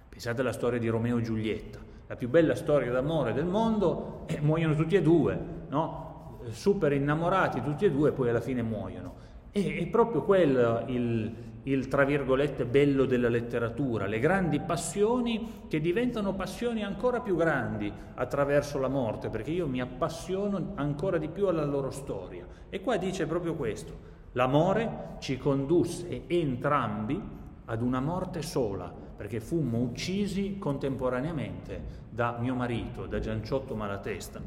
Pensate 0.08 0.40
alla 0.40 0.54
storia 0.54 0.80
di 0.80 0.88
Romeo 0.88 1.18
e 1.18 1.22
Giulietta, 1.22 1.80
la 2.08 2.16
più 2.16 2.30
bella 2.30 2.56
storia 2.56 2.92
d'amore 2.92 3.34
del 3.34 3.46
mondo, 3.46 4.24
e 4.28 4.40
muoiono 4.40 4.76
tutti 4.76 4.96
e 4.96 5.02
due, 5.02 5.38
no? 5.68 6.40
Super 6.50 6.94
innamorati 6.94 7.62
tutti 7.62 7.84
e 7.84 7.92
due, 7.92 8.10
e 8.10 8.12
poi 8.14 8.30
alla 8.30 8.42
fine 8.42 8.62
muoiono. 8.62 9.16
E 9.52 9.80
è 9.80 9.88
proprio 9.88 10.24
quello 10.24 10.84
il, 10.88 11.34
il 11.72 11.88
tra 11.88 12.04
virgolette 12.04 12.66
bello 12.66 13.06
della 13.06 13.30
letteratura, 13.30 14.06
le 14.06 14.20
grandi 14.20 14.60
passioni 14.60 15.66
che 15.68 15.80
diventano 15.80 16.34
passioni 16.34 16.84
ancora 16.84 17.20
più 17.22 17.36
grandi 17.36 17.92
attraverso 18.16 18.80
la 18.80 18.88
morte, 18.88 19.30
perché 19.30 19.52
io 19.52 19.68
mi 19.68 19.82
appassiono 19.82 20.74
ancora 20.76 21.18
di 21.18 21.28
più 21.28 21.48
alla 21.48 21.66
loro 21.66 21.92
storia. 21.92 22.46
E 22.70 22.82
qua 22.82 22.98
dice 22.98 23.26
proprio 23.26 23.56
questo, 23.56 24.18
L'amore 24.34 25.16
ci 25.20 25.38
condusse 25.38 26.28
entrambi 26.28 27.20
ad 27.66 27.82
una 27.82 28.00
morte 28.00 28.44
sola, 28.44 28.94
perché 29.16 29.40
fummo 29.40 29.80
uccisi 29.80 30.58
contemporaneamente 30.60 32.08
da 32.10 32.38
mio 32.40 32.54
marito, 32.54 33.08
da 33.08 33.20
Gianciotto 33.20 33.76
Malatesta. 33.76 34.40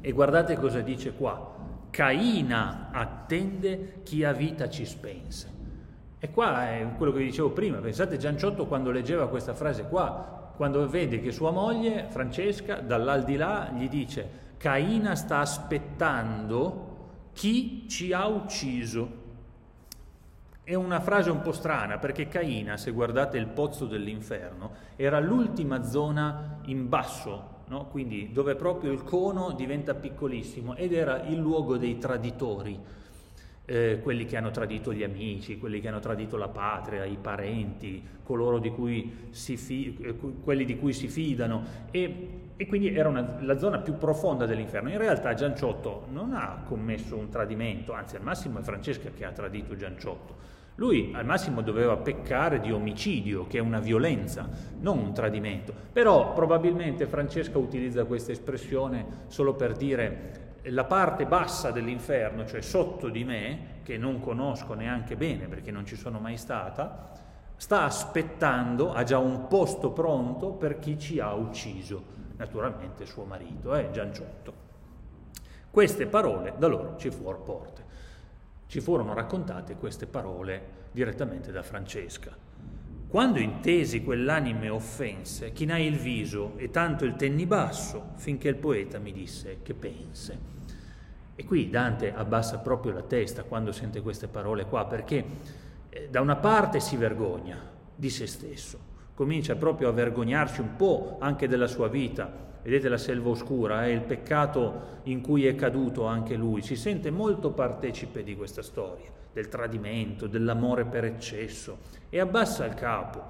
E 0.00 0.12
guardate 0.12 0.56
cosa 0.56 0.80
dice 0.80 1.14
qua. 1.14 1.54
Caina 1.90 2.90
attende 2.92 4.02
chi 4.04 4.22
a 4.22 4.32
vita 4.32 4.68
ci 4.68 4.84
spense. 4.84 5.55
E 6.18 6.30
qua 6.30 6.70
è 6.70 6.86
quello 6.96 7.12
che 7.12 7.18
dicevo 7.18 7.50
prima, 7.50 7.78
pensate 7.78 8.16
Gianciotto 8.16 8.66
quando 8.66 8.90
leggeva 8.90 9.28
questa 9.28 9.54
frase 9.54 9.84
qua, 9.84 10.52
quando 10.56 10.88
vede 10.88 11.20
che 11.20 11.30
sua 11.30 11.50
moglie, 11.50 12.06
Francesca, 12.08 12.80
dall'aldilà 12.80 13.72
gli 13.76 13.88
dice 13.88 14.44
Caina 14.56 15.14
sta 15.14 15.40
aspettando 15.40 16.94
chi 17.34 17.86
ci 17.86 18.14
ha 18.14 18.26
ucciso. 18.26 19.24
È 20.62 20.74
una 20.74 21.00
frase 21.00 21.30
un 21.30 21.42
po' 21.42 21.52
strana 21.52 21.98
perché 21.98 22.28
Caina, 22.28 22.78
se 22.78 22.90
guardate 22.90 23.36
il 23.36 23.46
pozzo 23.46 23.84
dell'inferno, 23.84 24.72
era 24.96 25.20
l'ultima 25.20 25.82
zona 25.84 26.60
in 26.64 26.88
basso, 26.88 27.64
no? 27.66 27.88
quindi 27.88 28.32
dove 28.32 28.56
proprio 28.56 28.90
il 28.90 29.04
cono 29.04 29.52
diventa 29.52 29.94
piccolissimo 29.94 30.74
ed 30.74 30.94
era 30.94 31.22
il 31.24 31.36
luogo 31.36 31.76
dei 31.76 31.98
traditori, 31.98 32.80
eh, 33.66 33.98
quelli 34.02 34.24
che 34.24 34.36
hanno 34.36 34.50
tradito 34.50 34.92
gli 34.92 35.02
amici, 35.02 35.58
quelli 35.58 35.80
che 35.80 35.88
hanno 35.88 35.98
tradito 35.98 36.36
la 36.36 36.48
patria, 36.48 37.04
i 37.04 37.18
parenti, 37.20 38.02
di 38.58 38.70
fi- 39.56 39.96
eh, 40.00 40.14
quelli 40.42 40.64
di 40.64 40.78
cui 40.78 40.92
si 40.92 41.08
fidano 41.08 41.64
e, 41.90 42.28
e 42.56 42.66
quindi 42.66 42.94
era 42.94 43.08
una, 43.08 43.38
la 43.40 43.58
zona 43.58 43.78
più 43.78 43.96
profonda 43.98 44.46
dell'inferno. 44.46 44.90
In 44.90 44.98
realtà 44.98 45.34
Gianciotto 45.34 46.06
non 46.12 46.32
ha 46.32 46.62
commesso 46.64 47.16
un 47.16 47.28
tradimento, 47.28 47.92
anzi 47.92 48.16
al 48.16 48.22
massimo 48.22 48.60
è 48.60 48.62
Francesca 48.62 49.10
che 49.10 49.24
ha 49.24 49.32
tradito 49.32 49.74
Gianciotto. 49.74 50.54
Lui 50.76 51.12
al 51.14 51.24
massimo 51.24 51.62
doveva 51.62 51.96
peccare 51.96 52.60
di 52.60 52.70
omicidio, 52.70 53.46
che 53.46 53.58
è 53.58 53.60
una 53.62 53.80
violenza, 53.80 54.46
non 54.80 54.98
un 54.98 55.14
tradimento. 55.14 55.72
Però 55.90 56.34
probabilmente 56.34 57.06
Francesca 57.06 57.56
utilizza 57.56 58.04
questa 58.04 58.32
espressione 58.32 59.24
solo 59.28 59.54
per 59.54 59.72
dire 59.72 60.45
la 60.70 60.84
parte 60.84 61.26
bassa 61.26 61.70
dell'inferno, 61.70 62.46
cioè 62.46 62.60
sotto 62.60 63.08
di 63.08 63.24
me, 63.24 63.74
che 63.82 63.96
non 63.96 64.20
conosco 64.20 64.74
neanche 64.74 65.16
bene 65.16 65.46
perché 65.46 65.70
non 65.70 65.86
ci 65.86 65.96
sono 65.96 66.18
mai 66.18 66.36
stata, 66.36 67.12
sta 67.56 67.84
aspettando, 67.84 68.92
ha 68.92 69.02
già 69.04 69.18
un 69.18 69.46
posto 69.46 69.92
pronto 69.92 70.50
per 70.50 70.78
chi 70.78 70.98
ci 70.98 71.20
ha 71.20 71.32
ucciso, 71.34 72.04
naturalmente 72.36 73.06
suo 73.06 73.24
marito, 73.24 73.74
eh, 73.74 73.90
Gianciotto. 73.92 74.64
Queste 75.70 76.06
parole 76.06 76.54
da 76.58 76.66
loro 76.66 76.96
ci 76.96 77.10
furono 77.10 77.42
porte. 77.42 77.84
Ci 78.66 78.80
furono 78.80 79.14
raccontate 79.14 79.76
queste 79.76 80.06
parole 80.06 80.88
direttamente 80.90 81.52
da 81.52 81.62
Francesca. 81.62 82.34
Quando 83.08 83.38
intesi 83.38 84.02
quell'anime 84.02 84.68
offense, 84.68 85.52
chinai 85.52 85.86
il 85.86 85.96
viso 85.96 86.54
e 86.56 86.70
tanto 86.70 87.04
il 87.04 87.14
tenni 87.14 87.46
basso, 87.46 88.12
finché 88.16 88.48
il 88.48 88.56
poeta 88.56 88.98
mi 88.98 89.12
disse 89.12 89.58
che 89.62 89.74
pense. 89.74 90.55
E 91.36 91.44
qui 91.44 91.70
Dante 91.70 92.12
abbassa 92.14 92.58
proprio 92.58 92.92
la 92.92 93.02
testa 93.02 93.44
quando 93.44 93.70
sente 93.70 94.00
queste 94.00 94.26
parole 94.26 94.64
qua, 94.64 94.86
perché 94.86 95.24
eh, 95.90 96.08
da 96.10 96.20
una 96.20 96.36
parte 96.36 96.80
si 96.80 96.96
vergogna 96.96 97.58
di 97.94 98.10
se 98.10 98.26
stesso, 98.26 98.78
comincia 99.14 99.54
proprio 99.54 99.88
a 99.88 99.92
vergognarsi 99.92 100.60
un 100.60 100.74
po' 100.76 101.18
anche 101.20 101.46
della 101.46 101.66
sua 101.68 101.88
vita, 101.88 102.44
Vedete 102.66 102.88
la 102.88 102.98
selva 102.98 103.28
oscura, 103.28 103.84
è 103.84 103.90
il 103.90 104.00
peccato 104.00 105.02
in 105.04 105.20
cui 105.20 105.46
è 105.46 105.54
caduto 105.54 106.04
anche 106.04 106.34
lui. 106.34 106.62
Si 106.62 106.74
sente 106.74 107.12
molto 107.12 107.52
partecipe 107.52 108.24
di 108.24 108.34
questa 108.34 108.60
storia, 108.60 109.08
del 109.32 109.46
tradimento, 109.46 110.26
dell'amore 110.26 110.84
per 110.84 111.04
eccesso, 111.04 111.78
e 112.10 112.18
abbassa 112.18 112.64
il 112.64 112.74
capo 112.74 113.22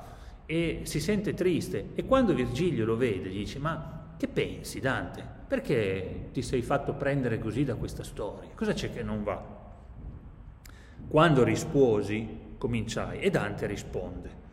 e 0.46 0.80
si 0.84 1.00
sente 1.00 1.34
triste. 1.34 1.90
E 1.94 2.06
quando 2.06 2.32
Virgilio 2.32 2.86
lo 2.86 2.96
vede, 2.96 3.28
gli 3.28 3.40
dice: 3.40 3.58
Ma 3.58 3.95
che 4.16 4.28
pensi, 4.28 4.80
Dante? 4.80 5.24
Perché 5.46 6.28
ti 6.32 6.42
sei 6.42 6.62
fatto 6.62 6.94
prendere 6.94 7.38
così 7.38 7.64
da 7.64 7.74
questa 7.74 8.02
storia? 8.02 8.50
Cosa 8.54 8.72
c'è 8.72 8.90
che 8.92 9.02
non 9.02 9.22
va? 9.22 9.54
Quando 11.08 11.44
risposi, 11.44 12.54
cominciai, 12.58 13.20
e 13.20 13.30
Dante 13.30 13.66
risponde. 13.66 14.44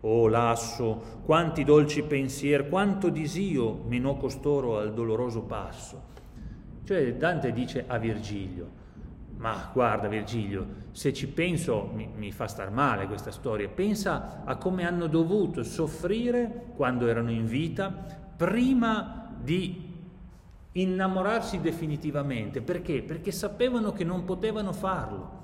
Oh 0.00 0.26
lasso, 0.26 1.20
quanti 1.24 1.62
dolci 1.62 2.02
pensier, 2.02 2.68
quanto 2.68 3.08
disio 3.08 3.84
menò 3.86 4.16
costoro 4.16 4.78
al 4.78 4.94
doloroso 4.94 5.42
passo. 5.42 6.10
Cioè 6.84 7.14
Dante 7.14 7.52
dice 7.52 7.84
a 7.86 7.98
Virgilio, 7.98 8.80
ma 9.36 9.70
guarda 9.72 10.08
Virgilio, 10.08 10.66
se 10.90 11.12
ci 11.12 11.28
penso 11.28 11.88
mi, 11.94 12.08
mi, 12.14 12.32
fa 12.32 12.48
star 12.48 12.70
male 12.70 13.06
questa 13.06 13.30
storia, 13.30 13.68
pensa 13.68 14.42
a 14.44 14.56
come 14.56 14.86
hanno 14.86 15.06
dovuto 15.06 15.62
soffrire 15.62 16.72
quando 16.74 17.06
erano 17.06 17.30
in 17.30 17.46
vita 17.46 18.21
prima 18.36 19.30
di 19.40 19.90
innamorarsi 20.72 21.60
definitivamente. 21.60 22.60
Perché? 22.60 23.02
Perché 23.02 23.32
sapevano 23.32 23.92
che 23.92 24.04
non 24.04 24.24
potevano 24.24 24.72
farlo. 24.72 25.40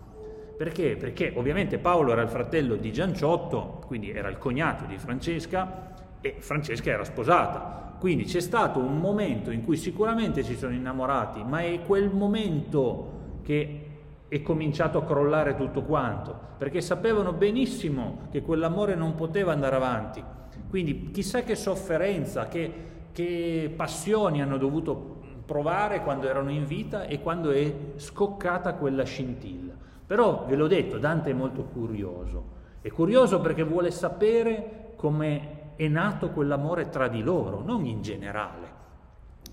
Perché? 0.57 0.97
Perché 0.97 1.33
ovviamente 1.37 1.79
Paolo 1.79 2.13
era 2.13 2.23
il 2.23 2.29
fratello 2.29 2.77
di 2.77 2.93
Gianciotto, 2.93 3.83
quindi 3.87 4.11
era 4.11 4.29
il 4.29 4.39
cognato 4.39 4.85
di 4.87 4.99
Francesca 4.99 5.95
e 6.21 6.37
Francesca 6.39 6.91
era 6.91 7.05
sposata. 7.05 7.95
Quindi 7.99 8.25
c'è 8.25 8.41
stato 8.41 8.79
un 8.79 8.99
momento 8.99 9.51
in 9.51 9.65
cui 9.65 9.77
sicuramente 9.77 10.43
si 10.43 10.57
sono 10.57 10.73
innamorati, 10.73 11.43
ma 11.45 11.61
è 11.61 11.81
quel 11.83 12.11
momento 12.11 13.17
che 13.43 13.87
è 14.29 14.43
cominciato 14.43 14.99
a 14.99 15.05
crollare 15.05 15.57
tutto 15.57 15.83
quanto, 15.83 16.37
perché 16.59 16.81
sapevano 16.81 17.33
benissimo 17.33 18.27
che 18.31 18.43
quell'amore 18.43 18.95
non 18.95 19.15
poteva 19.15 19.53
andare 19.53 19.77
avanti. 19.77 20.23
Quindi 20.69 21.11
chissà 21.11 21.43
che 21.43 21.55
sofferenza, 21.55 22.49
che, 22.49 22.73
che 23.13 23.73
passioni 23.75 24.43
hanno 24.43 24.59
dovuto 24.59 25.17
provare 25.47 26.03
quando 26.03 26.29
erano 26.29 26.51
in 26.51 26.67
vita 26.67 27.05
e 27.05 27.21
quando 27.21 27.51
è 27.51 27.75
scoccata 27.97 28.75
quella 28.75 29.05
scintilla. 29.05 29.73
Però 30.07 30.45
ve 30.47 30.57
l'ho 30.57 30.67
detto, 30.67 30.99
Dante 30.99 31.31
è 31.31 31.35
molto 31.35 31.65
curioso. 31.65 32.57
È 32.81 32.89
curioso 32.91 33.41
perché 33.41 33.63
vuole 33.63 33.91
sapere 33.91 34.93
come 34.97 35.75
è 35.77 35.89
nato 35.89 36.31
quell'amore 36.31 36.89
tra 36.89 37.09
di 37.09 37.23
loro, 37.23 37.63
non 37.63 37.87
in 37.87 38.03
generale. 38.03 38.77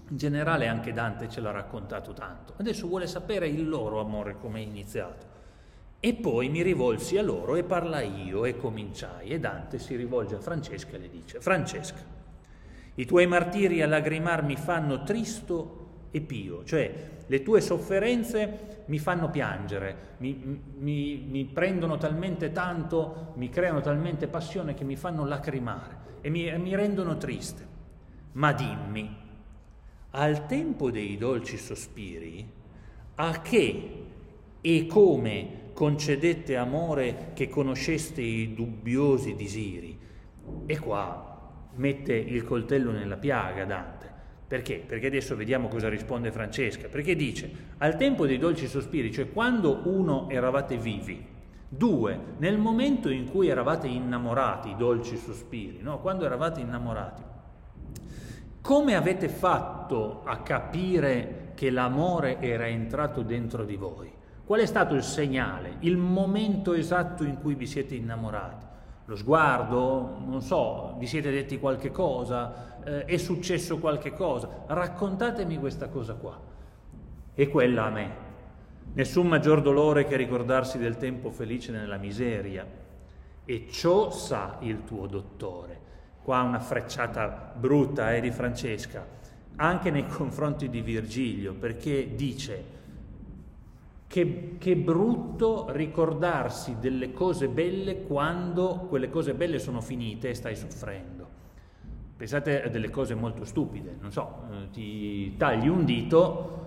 In 0.09 0.17
generale 0.17 0.67
anche 0.67 0.91
Dante 0.91 1.29
ce 1.29 1.39
l'ha 1.39 1.51
raccontato 1.51 2.13
tanto. 2.13 2.53
Adesso 2.57 2.87
vuole 2.87 3.07
sapere 3.07 3.47
il 3.47 3.67
loro 3.67 3.99
amore 3.99 4.37
come 4.39 4.59
è 4.59 4.63
iniziato. 4.63 5.34
E 6.05 6.13
poi 6.13 6.49
mi 6.49 6.61
rivolsi 6.61 7.17
a 7.17 7.23
loro 7.23 7.55
e 7.55 7.63
parlai 7.63 8.27
io 8.27 8.45
e 8.45 8.55
cominciai. 8.55 9.29
E 9.29 9.39
Dante 9.39 9.79
si 9.79 9.95
rivolge 9.95 10.35
a 10.35 10.39
Francesca 10.39 10.97
e 10.97 10.99
le 10.99 11.09
dice, 11.09 11.41
Francesca, 11.41 11.99
i 12.93 13.05
tuoi 13.05 13.25
martiri 13.25 13.81
a 13.81 13.87
lagrimar 13.87 14.43
mi 14.43 14.55
fanno 14.55 15.01
tristo 15.01 16.09
e 16.11 16.21
pio, 16.21 16.63
cioè 16.63 16.93
le 17.25 17.41
tue 17.41 17.59
sofferenze 17.59 18.83
mi 18.85 18.99
fanno 18.99 19.31
piangere, 19.31 19.97
mi, 20.17 20.61
mi, 20.77 21.25
mi, 21.27 21.45
prendono 21.45 21.97
talmente 21.97 22.51
tanto, 22.51 23.33
mi 23.37 23.49
creano 23.49 23.81
talmente 23.81 24.27
passione 24.27 24.75
che 24.75 24.83
mi 24.83 24.95
fanno 24.95 25.25
lacrimare 25.25 25.97
e 26.21 26.29
mi, 26.29 26.55
mi 26.59 26.75
rendono 26.75 27.17
triste. 27.17 27.67
Ma 28.33 28.53
dimmi, 28.53 29.09
al 30.11 30.45
tempo 30.45 30.91
dei 30.91 31.17
dolci 31.17 31.57
sospiri, 31.57 32.47
a 33.15 33.41
che 33.41 34.03
e 34.61 34.85
come 34.85 35.63
concedette 35.75 36.57
amore 36.57 37.33
che 37.35 37.49
conosceste 37.49 38.21
i 38.21 38.55
dubbiosi 38.55 39.35
disiri? 39.35 39.99
E 40.65 40.79
qua 40.79 41.33
mette 41.75 42.15
il 42.15 42.43
coltello 42.43 42.89
nella 42.91 43.17
piaga 43.17 43.65
Dante 43.65 44.05
perché? 44.47 44.75
Perché 44.75 45.07
adesso 45.07 45.35
vediamo 45.35 45.67
cosa 45.67 45.89
risponde 45.89 46.31
Francesca. 46.31 46.87
Perché 46.87 47.15
dice, 47.15 47.51
al 47.79 47.97
tempo 47.97 48.27
dei 48.27 48.37
dolci 48.37 48.67
sospiri, 48.67 49.11
cioè 49.11 49.31
quando 49.31 49.81
uno 49.85 50.29
eravate 50.29 50.77
vivi, 50.77 51.25
due, 51.67 52.19
nel 52.37 52.59
momento 52.59 53.09
in 53.09 53.29
cui 53.29 53.47
eravate 53.47 53.87
innamorati, 53.87 54.69
i 54.69 54.75
dolci 54.77 55.17
sospiri, 55.17 55.79
no? 55.81 55.99
quando 55.99 56.25
eravate 56.25 56.61
innamorati, 56.61 57.23
come 58.61 58.95
avete 58.95 59.29
fatto 59.29 60.21
a 60.23 60.37
capire 60.37 61.51
che 61.55 61.71
l'amore 61.71 62.39
era 62.39 62.67
entrato 62.67 63.23
dentro 63.23 63.65
di 63.65 63.75
voi? 63.75 64.13
Qual 64.45 64.59
è 64.59 64.65
stato 64.65 64.93
il 64.93 65.03
segnale, 65.03 65.77
il 65.79 65.97
momento 65.97 66.73
esatto 66.73 67.23
in 67.23 67.39
cui 67.39 67.55
vi 67.55 67.65
siete 67.65 67.95
innamorati? 67.95 68.65
Lo 69.05 69.15
sguardo? 69.15 70.17
Non 70.25 70.41
so, 70.41 70.95
vi 70.97 71.07
siete 71.07 71.31
detti 71.31 71.59
qualche 71.59 71.91
cosa? 71.91 72.75
eh, 72.85 73.05
è 73.05 73.17
successo 73.17 73.79
qualche 73.79 74.13
cosa, 74.13 74.63
raccontatemi 74.67 75.57
questa 75.57 75.89
cosa 75.89 76.13
qua. 76.13 76.39
E 77.33 77.49
quella 77.49 77.85
a 77.85 77.89
me. 77.89 78.23
Nessun 78.93 79.27
maggior 79.27 79.61
dolore 79.61 80.05
che 80.05 80.15
ricordarsi 80.15 80.77
del 80.77 80.97
tempo 80.97 81.31
felice 81.31 81.71
nella 81.71 81.97
miseria. 81.97 82.65
E 83.43 83.67
ciò 83.69 84.09
sa 84.11 84.57
il 84.61 84.83
tuo 84.85 85.07
dottore. 85.07 85.81
Qua 86.23 86.41
una 86.41 86.59
frecciata 86.59 87.53
brutta 87.55 88.13
eh, 88.13 88.21
di 88.21 88.31
Francesca, 88.31 89.05
anche 89.57 89.91
nei 89.91 90.07
confronti 90.07 90.69
di 90.69 90.81
Virgilio, 90.81 91.53
perché 91.53 92.15
dice 92.15 92.73
che, 94.15 94.55
che 94.57 94.77
brutto 94.77 95.65
ricordarsi 95.71 96.77
delle 96.79 97.11
cose 97.11 97.49
belle 97.49 98.03
quando 98.03 98.85
quelle 98.87 99.09
cose 99.09 99.33
belle 99.33 99.59
sono 99.59 99.81
finite 99.81 100.29
e 100.29 100.33
stai 100.33 100.55
soffrendo. 100.55 101.27
Pensate 102.15 102.63
a 102.63 102.69
delle 102.69 102.89
cose 102.89 103.13
molto 103.13 103.43
stupide, 103.43 103.97
non 103.99 104.13
so, 104.13 104.43
eh, 104.49 104.69
ti 104.71 105.35
tagli 105.35 105.67
un 105.67 105.83
dito 105.83 106.63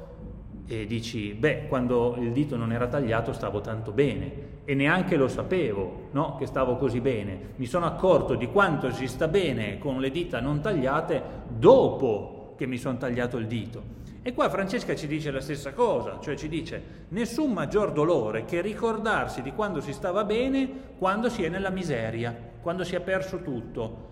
e 0.66 0.84
dici, 0.84 1.32
beh, 1.32 1.68
quando 1.68 2.16
il 2.18 2.32
dito 2.32 2.54
non 2.58 2.70
era 2.70 2.86
tagliato 2.86 3.32
stavo 3.32 3.62
tanto 3.62 3.92
bene 3.92 4.56
e 4.66 4.74
neanche 4.74 5.16
lo 5.16 5.26
sapevo, 5.26 6.08
no? 6.10 6.36
Che 6.36 6.44
stavo 6.44 6.76
così 6.76 7.00
bene. 7.00 7.54
Mi 7.56 7.64
sono 7.64 7.86
accorto 7.86 8.34
di 8.34 8.48
quanto 8.48 8.92
si 8.92 9.08
sta 9.08 9.26
bene 9.26 9.78
con 9.78 10.00
le 10.00 10.10
dita 10.10 10.38
non 10.40 10.60
tagliate 10.60 11.22
dopo 11.48 12.52
che 12.58 12.66
mi 12.66 12.76
sono 12.76 12.98
tagliato 12.98 13.38
il 13.38 13.46
dito. 13.46 13.97
E 14.28 14.34
qua 14.34 14.50
Francesca 14.50 14.94
ci 14.94 15.06
dice 15.06 15.30
la 15.30 15.40
stessa 15.40 15.72
cosa, 15.72 16.18
cioè 16.20 16.36
ci 16.36 16.50
dice 16.50 17.06
nessun 17.08 17.50
maggior 17.50 17.92
dolore 17.92 18.44
che 18.44 18.60
ricordarsi 18.60 19.40
di 19.40 19.52
quando 19.52 19.80
si 19.80 19.94
stava 19.94 20.22
bene 20.24 20.68
quando 20.98 21.30
si 21.30 21.44
è 21.44 21.48
nella 21.48 21.70
miseria, 21.70 22.36
quando 22.60 22.84
si 22.84 22.94
è 22.94 23.00
perso 23.00 23.40
tutto. 23.40 24.06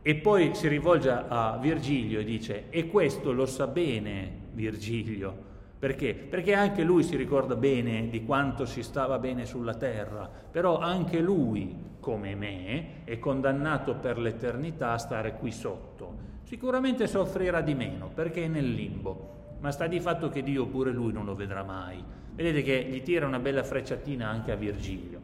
E 0.00 0.14
poi 0.14 0.54
si 0.54 0.68
rivolge 0.68 1.10
a 1.10 1.58
Virgilio 1.60 2.20
e 2.20 2.24
dice 2.24 2.70
e 2.70 2.88
questo 2.88 3.30
lo 3.30 3.44
sa 3.44 3.66
bene 3.66 4.30
Virgilio, 4.54 5.36
perché? 5.78 6.14
Perché 6.14 6.54
anche 6.54 6.82
lui 6.82 7.02
si 7.02 7.16
ricorda 7.16 7.54
bene 7.54 8.08
di 8.08 8.24
quanto 8.24 8.64
si 8.64 8.82
stava 8.82 9.18
bene 9.18 9.44
sulla 9.44 9.74
terra, 9.74 10.30
però 10.50 10.78
anche 10.78 11.20
lui, 11.20 11.76
come 12.00 12.34
me, 12.34 13.04
è 13.04 13.18
condannato 13.18 13.96
per 13.96 14.18
l'eternità 14.18 14.92
a 14.92 14.98
stare 14.98 15.34
qui 15.34 15.52
sotto. 15.52 16.36
Sicuramente 16.44 17.06
soffrirà 17.06 17.60
di 17.60 17.74
meno 17.74 18.10
perché 18.14 18.44
è 18.44 18.48
nel 18.48 18.72
limbo, 18.72 19.36
ma 19.60 19.70
sta 19.70 19.86
di 19.86 20.00
fatto 20.00 20.28
che 20.28 20.42
Dio 20.42 20.66
pure 20.66 20.90
lui 20.92 21.12
non 21.12 21.24
lo 21.24 21.34
vedrà 21.34 21.62
mai. 21.62 22.02
Vedete 22.34 22.62
che 22.62 22.84
gli 22.84 23.02
tira 23.02 23.26
una 23.26 23.38
bella 23.38 23.62
frecciatina 23.62 24.28
anche 24.28 24.52
a 24.52 24.56
Virgilio. 24.56 25.20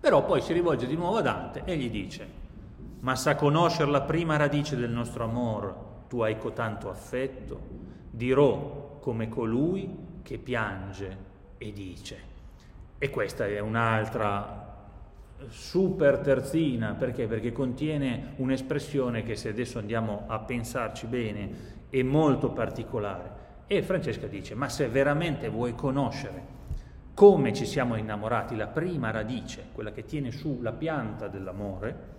Però 0.00 0.24
poi 0.24 0.40
si 0.40 0.52
rivolge 0.52 0.86
di 0.86 0.96
nuovo 0.96 1.18
a 1.18 1.22
Dante 1.22 1.62
e 1.64 1.76
gli 1.76 1.88
dice, 1.88 2.26
ma 3.00 3.16
sa 3.16 3.36
conoscere 3.36 3.90
la 3.90 4.02
prima 4.02 4.36
radice 4.36 4.76
del 4.76 4.90
nostro 4.90 5.24
amore, 5.24 5.74
tu 6.08 6.20
hai 6.20 6.36
cotanto 6.38 6.90
affetto, 6.90 7.60
dirò 8.10 8.98
come 9.00 9.28
colui 9.28 9.88
che 10.22 10.38
piange 10.38 11.16
e 11.58 11.72
dice. 11.72 12.18
E 12.98 13.10
questa 13.10 13.46
è 13.46 13.60
un'altra 13.60 14.64
super 15.48 16.18
terzina, 16.18 16.94
perché? 16.94 17.26
Perché 17.26 17.52
contiene 17.52 18.32
un'espressione 18.36 19.22
che 19.22 19.36
se 19.36 19.50
adesso 19.50 19.78
andiamo 19.78 20.24
a 20.26 20.38
pensarci 20.38 21.06
bene 21.06 21.73
è 21.98 22.02
molto 22.02 22.50
particolare. 22.50 23.42
E 23.66 23.82
Francesca 23.82 24.26
dice, 24.26 24.54
ma 24.54 24.68
se 24.68 24.88
veramente 24.88 25.48
vuoi 25.48 25.74
conoscere 25.74 26.52
come 27.14 27.52
ci 27.52 27.64
siamo 27.64 27.94
innamorati, 27.94 28.56
la 28.56 28.66
prima 28.66 29.12
radice, 29.12 29.66
quella 29.72 29.92
che 29.92 30.04
tiene 30.04 30.32
su 30.32 30.58
la 30.60 30.72
pianta 30.72 31.28
dell'amore, 31.28 32.12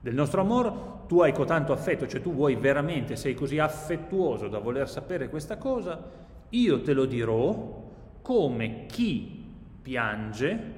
del 0.00 0.14
nostro 0.14 0.40
amore, 0.40 0.72
tu 1.06 1.20
hai 1.20 1.32
cotanto 1.32 1.72
affetto, 1.72 2.08
cioè 2.08 2.20
tu 2.20 2.34
vuoi 2.34 2.56
veramente, 2.56 3.14
sei 3.14 3.34
così 3.34 3.60
affettuoso 3.60 4.48
da 4.48 4.58
voler 4.58 4.88
sapere 4.88 5.28
questa 5.28 5.56
cosa, 5.56 6.02
io 6.48 6.82
te 6.82 6.92
lo 6.92 7.04
dirò 7.04 7.84
come 8.22 8.86
chi 8.86 9.44
piange 9.80 10.74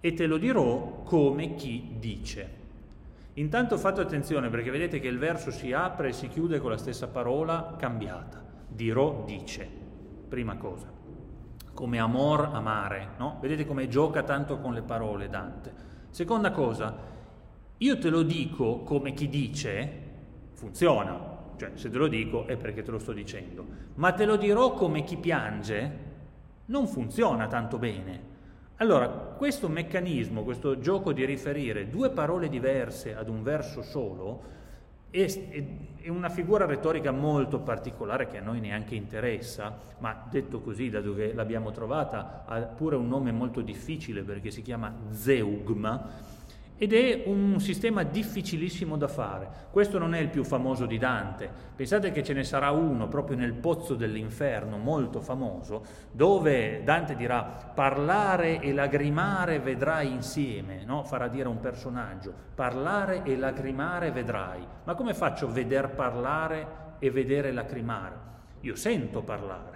e 0.00 0.12
te 0.12 0.26
lo 0.26 0.36
dirò 0.36 1.02
come 1.04 1.54
chi 1.54 1.96
dice. 1.98 2.63
Intanto 3.34 3.76
fate 3.78 4.00
attenzione 4.00 4.48
perché 4.48 4.70
vedete 4.70 5.00
che 5.00 5.08
il 5.08 5.18
verso 5.18 5.50
si 5.50 5.72
apre 5.72 6.08
e 6.08 6.12
si 6.12 6.28
chiude 6.28 6.60
con 6.60 6.70
la 6.70 6.76
stessa 6.76 7.08
parola 7.08 7.74
cambiata. 7.76 8.40
Dirò 8.68 9.24
dice, 9.24 9.68
prima 10.28 10.56
cosa. 10.56 10.92
Come 11.72 11.98
amor, 11.98 12.50
amare, 12.52 13.08
no? 13.18 13.38
Vedete 13.40 13.66
come 13.66 13.88
gioca 13.88 14.22
tanto 14.22 14.58
con 14.60 14.72
le 14.72 14.82
parole 14.82 15.28
Dante. 15.28 15.72
Seconda 16.10 16.52
cosa, 16.52 16.96
io 17.78 17.98
te 17.98 18.08
lo 18.08 18.22
dico 18.22 18.82
come 18.82 19.14
chi 19.14 19.28
dice, 19.28 20.02
funziona, 20.52 21.18
cioè 21.56 21.72
se 21.74 21.90
te 21.90 21.98
lo 21.98 22.06
dico 22.06 22.46
è 22.46 22.56
perché 22.56 22.82
te 22.82 22.92
lo 22.92 23.00
sto 23.00 23.12
dicendo, 23.12 23.66
ma 23.94 24.12
te 24.12 24.24
lo 24.24 24.36
dirò 24.36 24.74
come 24.74 25.02
chi 25.02 25.16
piange, 25.16 25.98
non 26.66 26.86
funziona 26.86 27.48
tanto 27.48 27.78
bene. 27.78 28.32
Allora, 28.76 29.33
questo 29.36 29.68
meccanismo, 29.68 30.42
questo 30.42 30.78
gioco 30.78 31.12
di 31.12 31.24
riferire 31.24 31.88
due 31.88 32.10
parole 32.10 32.48
diverse 32.48 33.14
ad 33.14 33.28
un 33.28 33.42
verso 33.42 33.82
solo, 33.82 34.52
è, 35.10 36.08
una 36.08 36.28
figura 36.28 36.66
retorica 36.66 37.12
molto 37.12 37.60
particolare 37.60 38.26
che 38.26 38.38
a 38.38 38.42
noi 38.42 38.58
neanche 38.58 38.96
interessa, 38.96 39.78
ma 39.98 40.26
detto 40.28 40.60
così, 40.60 40.90
da 40.90 41.00
dove 41.00 41.32
l'abbiamo 41.32 41.70
trovata, 41.70 42.44
ha 42.46 42.60
pure 42.62 42.96
un 42.96 43.06
nome 43.06 43.30
molto 43.30 43.60
difficile 43.60 44.22
perché 44.22 44.50
si 44.50 44.62
chiama 44.62 44.92
zeugma, 45.10 46.10
ed 46.76 46.92
è 46.92 47.22
un 47.26 47.60
sistema 47.60 48.02
difficilissimo 48.02 48.96
da 48.96 49.06
fare. 49.06 49.48
Questo 49.70 49.98
non 49.98 50.14
è 50.14 50.18
il 50.18 50.28
più 50.28 50.44
famoso 50.44 50.86
di 50.86 50.98
Dante. 50.98 51.48
Pensate 51.74 52.10
che 52.10 52.22
ce 52.22 52.32
ne 52.32 52.42
sarà 52.42 52.70
uno 52.70 53.08
proprio 53.08 53.36
nel 53.36 53.52
pozzo 53.52 53.94
dell'inferno, 53.94 54.76
molto 54.76 55.20
famoso, 55.20 55.84
dove 56.10 56.82
Dante 56.82 57.14
dirà 57.14 57.42
parlare 57.42 58.60
e 58.60 58.72
lagrimare 58.72 59.60
vedrai 59.60 60.10
insieme, 60.10 60.84
no? 60.84 61.04
farà 61.04 61.28
dire 61.28 61.46
a 61.46 61.50
un 61.50 61.60
personaggio, 61.60 62.32
parlare 62.54 63.22
e 63.22 63.36
lagrimare 63.36 64.10
vedrai. 64.10 64.66
Ma 64.84 64.94
come 64.94 65.14
faccio 65.14 65.46
a 65.46 65.50
veder 65.50 65.90
parlare 65.90 66.66
e 66.98 67.10
vedere 67.10 67.52
lacrimare? 67.52 68.32
Io 68.60 68.74
sento 68.74 69.22
parlare 69.22 69.73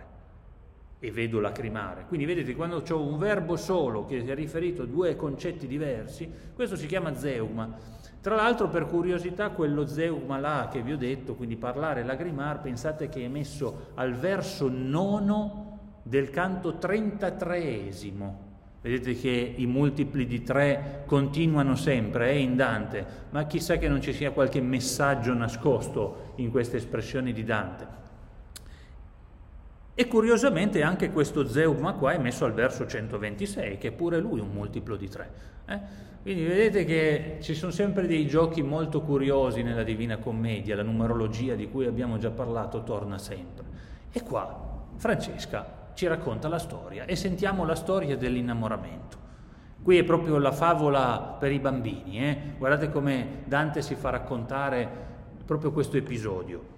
e 1.00 1.10
vedo 1.12 1.40
lacrimare. 1.40 2.04
Quindi 2.06 2.26
vedete, 2.26 2.54
quando 2.54 2.82
ho 2.88 3.02
un 3.02 3.18
verbo 3.18 3.56
solo 3.56 4.04
che 4.04 4.24
è 4.24 4.34
riferito 4.34 4.82
a 4.82 4.86
due 4.86 5.16
concetti 5.16 5.66
diversi, 5.66 6.30
questo 6.54 6.76
si 6.76 6.86
chiama 6.86 7.14
zeugma. 7.14 7.96
Tra 8.20 8.34
l'altro, 8.34 8.68
per 8.68 8.86
curiosità, 8.86 9.50
quello 9.50 9.86
zeugma 9.86 10.38
là 10.38 10.68
che 10.70 10.82
vi 10.82 10.92
ho 10.92 10.96
detto, 10.96 11.34
quindi 11.34 11.56
parlare 11.56 12.00
e 12.00 12.04
lagrimare, 12.04 12.58
pensate 12.62 13.08
che 13.08 13.24
è 13.24 13.28
messo 13.28 13.90
al 13.94 14.14
verso 14.14 14.68
nono 14.68 15.66
del 16.02 16.30
canto 16.30 16.78
33esimo. 16.80 18.46
Vedete 18.80 19.14
che 19.14 19.54
i 19.56 19.66
multipli 19.66 20.26
di 20.26 20.42
tre 20.42 21.02
continuano 21.06 21.74
sempre, 21.74 22.30
è 22.30 22.34
eh, 22.34 22.38
in 22.40 22.56
Dante, 22.56 23.06
ma 23.30 23.44
chissà 23.44 23.76
che 23.76 23.88
non 23.88 24.00
ci 24.00 24.12
sia 24.12 24.30
qualche 24.30 24.60
messaggio 24.60 25.34
nascosto 25.34 26.32
in 26.36 26.50
queste 26.50 26.76
espressioni 26.76 27.32
di 27.32 27.44
Dante. 27.44 27.86
E 30.00 30.06
curiosamente 30.06 30.84
anche 30.84 31.10
questo 31.10 31.48
zeugma 31.48 31.94
qua 31.94 32.12
è 32.12 32.18
messo 32.18 32.44
al 32.44 32.52
verso 32.52 32.86
126, 32.86 33.78
che 33.78 33.88
è 33.88 33.90
pure 33.90 34.20
lui 34.20 34.38
un 34.38 34.50
multiplo 34.52 34.94
di 34.94 35.08
3. 35.08 35.30
Eh? 35.66 35.80
Quindi 36.22 36.44
vedete 36.44 36.84
che 36.84 37.38
ci 37.40 37.52
sono 37.52 37.72
sempre 37.72 38.06
dei 38.06 38.24
giochi 38.28 38.62
molto 38.62 39.00
curiosi 39.02 39.64
nella 39.64 39.82
Divina 39.82 40.18
Commedia, 40.18 40.76
la 40.76 40.84
numerologia 40.84 41.56
di 41.56 41.68
cui 41.68 41.86
abbiamo 41.86 42.16
già 42.16 42.30
parlato 42.30 42.84
torna 42.84 43.18
sempre. 43.18 43.64
E 44.12 44.22
qua 44.22 44.84
Francesca 44.94 45.88
ci 45.94 46.06
racconta 46.06 46.46
la 46.46 46.60
storia 46.60 47.04
e 47.04 47.16
sentiamo 47.16 47.64
la 47.64 47.74
storia 47.74 48.16
dell'innamoramento. 48.16 49.16
Qui 49.82 49.98
è 49.98 50.04
proprio 50.04 50.38
la 50.38 50.52
favola 50.52 51.36
per 51.40 51.50
i 51.50 51.58
bambini, 51.58 52.20
eh? 52.20 52.38
guardate 52.56 52.88
come 52.92 53.42
Dante 53.46 53.82
si 53.82 53.96
fa 53.96 54.10
raccontare 54.10 54.88
proprio 55.44 55.72
questo 55.72 55.96
episodio. 55.96 56.77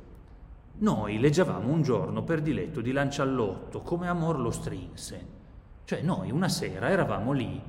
Noi 0.81 1.19
leggevamo 1.19 1.71
un 1.71 1.83
giorno 1.83 2.25
per 2.25 2.41
diletto 2.41 2.81
di 2.81 2.93
Lanciallotto 2.93 3.83
come 3.83 4.09
amor 4.09 4.41
lo 4.41 4.51
strinse. 4.51 5.39
Cioè 5.85 6.01
noi 6.01 6.31
una 6.31 6.49
sera 6.49 6.89
eravamo 6.89 7.33
lì 7.33 7.61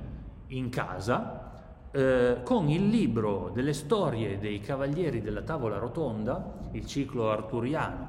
in 0.46 0.70
casa 0.70 1.90
eh, 1.90 2.38
con 2.42 2.70
il 2.70 2.88
libro 2.88 3.50
delle 3.52 3.74
storie 3.74 4.38
dei 4.38 4.60
cavalieri 4.60 5.20
della 5.20 5.42
tavola 5.42 5.76
rotonda, 5.76 6.70
il 6.72 6.86
ciclo 6.86 7.30
arturiano, 7.30 8.08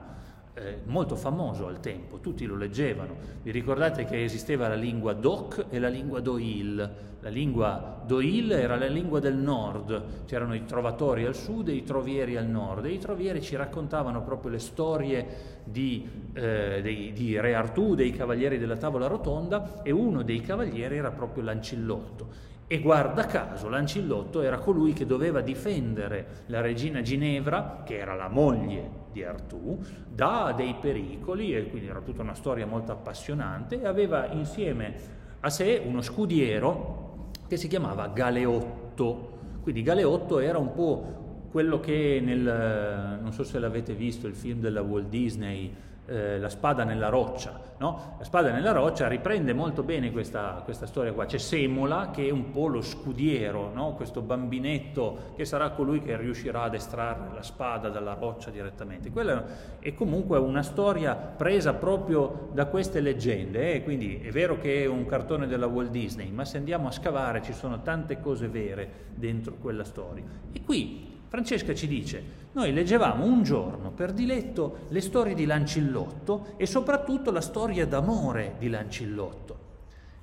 eh, 0.55 0.81
molto 0.85 1.15
famoso 1.15 1.67
al 1.67 1.79
tempo, 1.79 2.19
tutti 2.19 2.45
lo 2.45 2.55
leggevano. 2.55 3.15
Vi 3.41 3.51
ricordate 3.51 4.05
che 4.05 4.23
esisteva 4.23 4.67
la 4.67 4.75
lingua 4.75 5.13
Doc 5.13 5.65
e 5.69 5.79
la 5.79 5.89
lingua 5.89 6.19
Doil. 6.19 7.11
La 7.21 7.29
lingua 7.29 8.01
Doil 8.05 8.51
era 8.51 8.75
la 8.75 8.87
lingua 8.87 9.19
del 9.19 9.35
nord, 9.35 10.25
c'erano 10.25 10.53
i 10.55 10.65
trovatori 10.65 11.25
al 11.25 11.35
sud 11.35 11.69
e 11.69 11.73
i 11.73 11.83
trovieri 11.83 12.35
al 12.35 12.47
nord, 12.47 12.85
e 12.85 12.89
i 12.89 12.99
trovieri 12.99 13.41
ci 13.41 13.55
raccontavano 13.55 14.21
proprio 14.23 14.51
le 14.51 14.59
storie 14.59 15.27
di, 15.63 16.05
eh, 16.33 16.81
dei, 16.81 17.13
di 17.13 17.39
Re 17.39 17.55
Artù, 17.55 17.95
dei 17.95 18.11
cavalieri 18.11 18.57
della 18.57 18.75
tavola 18.75 19.07
rotonda, 19.07 19.81
e 19.83 19.91
uno 19.91 20.21
dei 20.21 20.41
cavalieri 20.41 20.97
era 20.97 21.11
proprio 21.11 21.43
Lancillotto. 21.43 22.51
E 22.65 22.79
guarda 22.79 23.25
caso, 23.25 23.69
Lancillotto 23.69 24.41
era 24.41 24.57
colui 24.57 24.93
che 24.93 25.05
doveva 25.05 25.41
difendere 25.41 26.43
la 26.47 26.61
regina 26.61 27.01
Ginevra, 27.01 27.83
che 27.85 27.97
era 27.97 28.15
la 28.15 28.29
moglie 28.29 29.01
di 29.11 29.23
Artù, 29.23 29.79
da 30.07 30.53
dei 30.55 30.75
pericoli, 30.79 31.55
e 31.55 31.69
quindi 31.69 31.87
era 31.87 31.99
tutta 31.99 32.21
una 32.21 32.33
storia 32.33 32.65
molto 32.65 32.91
appassionante, 32.91 33.81
e 33.81 33.85
aveva 33.85 34.31
insieme 34.31 34.95
a 35.41 35.49
sé 35.49 35.81
uno 35.85 36.01
scudiero 36.01 37.29
che 37.47 37.57
si 37.57 37.67
chiamava 37.67 38.07
Galeotto. 38.07 39.31
Quindi 39.61 39.83
Galeotto 39.83 40.39
era 40.39 40.57
un 40.57 40.73
po' 40.73 41.47
quello 41.51 41.79
che 41.79 42.19
nel, 42.23 43.19
non 43.21 43.31
so 43.33 43.43
se 43.43 43.59
l'avete 43.59 43.93
visto, 43.93 44.25
il 44.25 44.35
film 44.35 44.59
della 44.59 44.81
Walt 44.81 45.09
Disney, 45.09 45.71
eh, 46.05 46.39
La 46.39 46.49
spada 46.49 46.83
nella 46.83 47.09
roccia. 47.09 47.59
No? 47.77 48.15
La 48.17 48.23
spada 48.23 48.51
nella 48.51 48.71
roccia 48.71 49.07
riprende 49.07 49.53
molto 49.53 49.83
bene 49.83 50.11
questa, 50.11 50.61
questa, 50.63 50.85
storia 50.85 51.13
qua. 51.13 51.25
C'è 51.25 51.37
Semola 51.37 52.11
che 52.11 52.27
è 52.27 52.31
un 52.31 52.51
po' 52.51 52.67
lo 52.67 52.81
scudiero, 52.81 53.71
no? 53.73 53.93
questo 53.93 54.21
bambinetto 54.21 55.33
che 55.35 55.45
sarà 55.45 55.71
colui 55.71 55.99
che 55.99 56.15
riuscirà 56.15 56.63
ad 56.63 56.73
estrarre 56.75 57.33
la 57.33 57.41
spada 57.41 57.89
dalla 57.89 58.13
roccia 58.13 58.51
direttamente. 58.51 59.11
Quella 59.11 59.43
è 59.79 59.93
comunque 59.93 60.37
una 60.37 60.63
storia 60.63 61.15
presa 61.15 61.73
proprio 61.73 62.49
da 62.53 62.65
queste 62.67 63.01
leggende, 63.01 63.73
eh? 63.73 63.83
quindi 63.83 64.21
è 64.21 64.31
vero 64.31 64.57
che 64.57 64.83
è 64.83 64.85
un 64.85 65.05
cartone 65.05 65.47
della 65.47 65.67
Walt 65.67 65.91
Disney, 65.91 66.31
ma 66.31 66.45
se 66.45 66.57
andiamo 66.57 66.87
a 66.87 66.91
scavare 66.91 67.41
ci 67.41 67.53
sono 67.53 67.81
tante 67.81 68.19
cose 68.19 68.47
vere 68.47 68.89
dentro 69.15 69.55
quella 69.55 69.83
storia. 69.83 70.23
E 70.51 70.61
qui 70.63 71.12
Francesca 71.33 71.73
ci 71.73 71.87
dice, 71.87 72.23
noi 72.51 72.71
leggevamo 72.71 73.25
un 73.25 73.41
giorno 73.41 73.89
per 73.89 74.13
diletto 74.13 74.81
le 74.89 75.01
storie 75.01 75.33
di 75.33 75.47
Lancillotto 75.47 76.53
e 76.57 76.67
soprattutto 76.67 77.31
la 77.31 77.41
storia 77.41 77.87
d'amore 77.87 78.53
di 78.59 78.69
Lancillotto. 78.69 79.57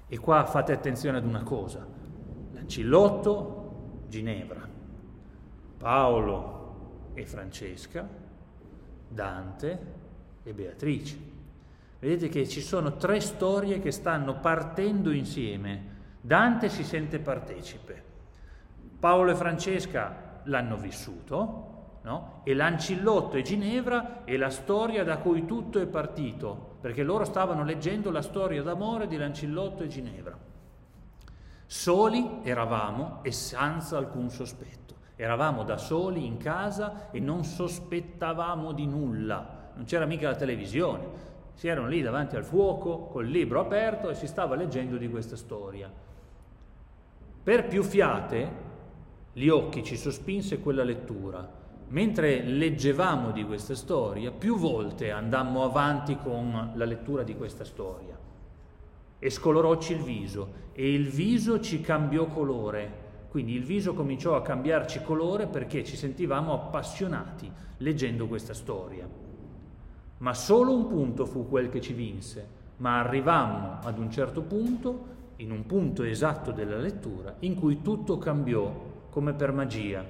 E 0.06 0.18
qua 0.18 0.44
fate 0.44 0.70
attenzione 0.70 1.18
ad 1.18 1.24
una 1.24 1.42
cosa, 1.42 1.84
Lancillotto, 2.52 4.02
Ginevra, 4.06 4.68
Paolo 5.78 7.10
e 7.14 7.26
Francesca, 7.26 8.08
Dante 9.08 9.78
e 10.44 10.52
Beatrice. 10.52 11.18
Vedete 11.98 12.28
che 12.28 12.46
ci 12.46 12.60
sono 12.60 12.96
tre 12.98 13.18
storie 13.18 13.80
che 13.80 13.90
stanno 13.90 14.38
partendo 14.38 15.10
insieme. 15.10 15.82
Dante 16.20 16.68
si 16.68 16.84
sente 16.84 17.18
partecipe, 17.18 18.00
Paolo 19.00 19.32
e 19.32 19.34
Francesca 19.34 20.28
l'hanno 20.44 20.76
vissuto, 20.76 21.98
no? 22.02 22.40
e 22.44 22.54
Lancillotto 22.54 23.36
e 23.36 23.42
Ginevra 23.42 24.24
è 24.24 24.36
la 24.36 24.50
storia 24.50 25.04
da 25.04 25.18
cui 25.18 25.46
tutto 25.46 25.80
è 25.80 25.86
partito, 25.86 26.76
perché 26.80 27.02
loro 27.02 27.24
stavano 27.24 27.64
leggendo 27.64 28.10
la 28.10 28.22
storia 28.22 28.62
d'amore 28.62 29.06
di 29.06 29.16
Lancillotto 29.16 29.82
e 29.82 29.88
Ginevra. 29.88 30.38
Soli 31.66 32.40
eravamo 32.42 33.20
e 33.22 33.30
senza 33.30 33.96
alcun 33.96 34.28
sospetto. 34.28 34.96
Eravamo 35.14 35.62
da 35.62 35.76
soli 35.76 36.26
in 36.26 36.38
casa 36.38 37.10
e 37.10 37.20
non 37.20 37.44
sospettavamo 37.44 38.72
di 38.72 38.86
nulla. 38.86 39.70
Non 39.74 39.84
c'era 39.84 40.06
mica 40.06 40.30
la 40.30 40.34
televisione. 40.34 41.28
Si 41.54 41.68
erano 41.68 41.88
lì 41.88 42.00
davanti 42.00 42.36
al 42.36 42.44
fuoco 42.44 43.06
col 43.06 43.26
libro 43.26 43.60
aperto 43.60 44.08
e 44.08 44.14
si 44.14 44.26
stava 44.26 44.56
leggendo 44.56 44.96
di 44.96 45.08
questa 45.08 45.36
storia. 45.36 45.92
Per 47.42 47.66
più 47.66 47.82
fiate 47.82 48.69
gli 49.32 49.48
occhi 49.48 49.84
ci 49.84 49.96
sospinse 49.96 50.58
quella 50.58 50.82
lettura. 50.82 51.58
Mentre 51.88 52.42
leggevamo 52.42 53.30
di 53.30 53.44
questa 53.44 53.74
storia, 53.74 54.30
più 54.30 54.56
volte 54.56 55.10
andammo 55.10 55.64
avanti 55.64 56.16
con 56.16 56.72
la 56.74 56.84
lettura 56.84 57.22
di 57.22 57.36
questa 57.36 57.64
storia. 57.64 58.18
E 59.18 59.30
scolorocci 59.30 59.92
il 59.92 60.02
viso, 60.02 60.52
e 60.72 60.92
il 60.92 61.08
viso 61.08 61.60
ci 61.60 61.80
cambiò 61.80 62.26
colore. 62.26 63.08
Quindi 63.28 63.54
il 63.54 63.64
viso 63.64 63.94
cominciò 63.94 64.34
a 64.34 64.42
cambiarci 64.42 65.02
colore 65.02 65.46
perché 65.46 65.84
ci 65.84 65.96
sentivamo 65.96 66.52
appassionati 66.52 67.50
leggendo 67.78 68.26
questa 68.26 68.54
storia. 68.54 69.08
Ma 70.18 70.34
solo 70.34 70.74
un 70.74 70.88
punto 70.88 71.24
fu 71.26 71.48
quel 71.48 71.68
che 71.68 71.80
ci 71.80 71.92
vinse, 71.92 72.58
ma 72.78 72.98
arrivammo 72.98 73.78
ad 73.82 73.98
un 73.98 74.10
certo 74.10 74.42
punto, 74.42 75.18
in 75.36 75.50
un 75.50 75.64
punto 75.66 76.02
esatto 76.02 76.50
della 76.50 76.76
lettura, 76.76 77.36
in 77.40 77.54
cui 77.54 77.80
tutto 77.82 78.18
cambiò 78.18 78.89
come 79.10 79.34
per 79.34 79.52
magia. 79.52 80.04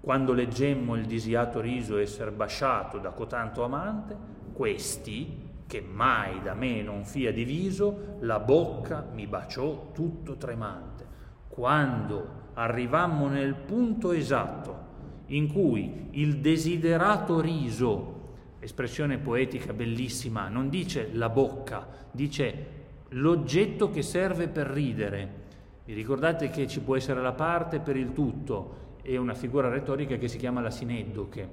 Quando 0.00 0.32
leggemmo 0.34 0.96
il 0.96 1.06
disiato 1.06 1.60
riso 1.60 1.96
esser 1.96 2.30
basciato 2.30 2.98
da 2.98 3.10
cotanto 3.10 3.64
amante, 3.64 4.14
questi, 4.52 5.52
che 5.66 5.80
mai 5.80 6.42
da 6.42 6.54
me 6.54 6.82
non 6.82 7.04
fia 7.04 7.32
diviso, 7.32 8.16
la 8.20 8.38
bocca 8.38 9.06
mi 9.12 9.26
baciò 9.26 9.90
tutto 9.92 10.36
tremante. 10.36 11.06
Quando 11.48 12.42
arrivammo 12.54 13.28
nel 13.28 13.54
punto 13.54 14.12
esatto 14.12 14.82
in 15.26 15.50
cui 15.50 16.08
il 16.10 16.38
desiderato 16.38 17.40
riso, 17.40 18.12
espressione 18.60 19.18
poetica 19.18 19.72
bellissima, 19.72 20.48
non 20.48 20.68
dice 20.68 21.10
la 21.12 21.28
bocca, 21.28 21.86
dice 22.10 22.82
l'oggetto 23.10 23.90
che 23.90 24.02
serve 24.02 24.48
per 24.48 24.66
ridere, 24.66 25.42
vi 25.84 25.92
ricordate 25.92 26.48
che 26.48 26.66
ci 26.66 26.80
può 26.80 26.96
essere 26.96 27.20
la 27.20 27.32
parte 27.32 27.78
per 27.78 27.96
il 27.96 28.12
tutto, 28.12 28.82
è 29.02 29.16
una 29.16 29.34
figura 29.34 29.68
retorica 29.68 30.16
che 30.16 30.28
si 30.28 30.38
chiama 30.38 30.60
la 30.60 30.70
sineddoche. 30.70 31.48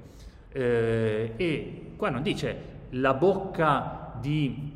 Eh, 0.50 1.32
e 1.36 1.82
qua 1.96 2.10
non 2.10 2.22
dice 2.22 2.70
la 2.90 3.14
bocca 3.14 4.14
di 4.20 4.72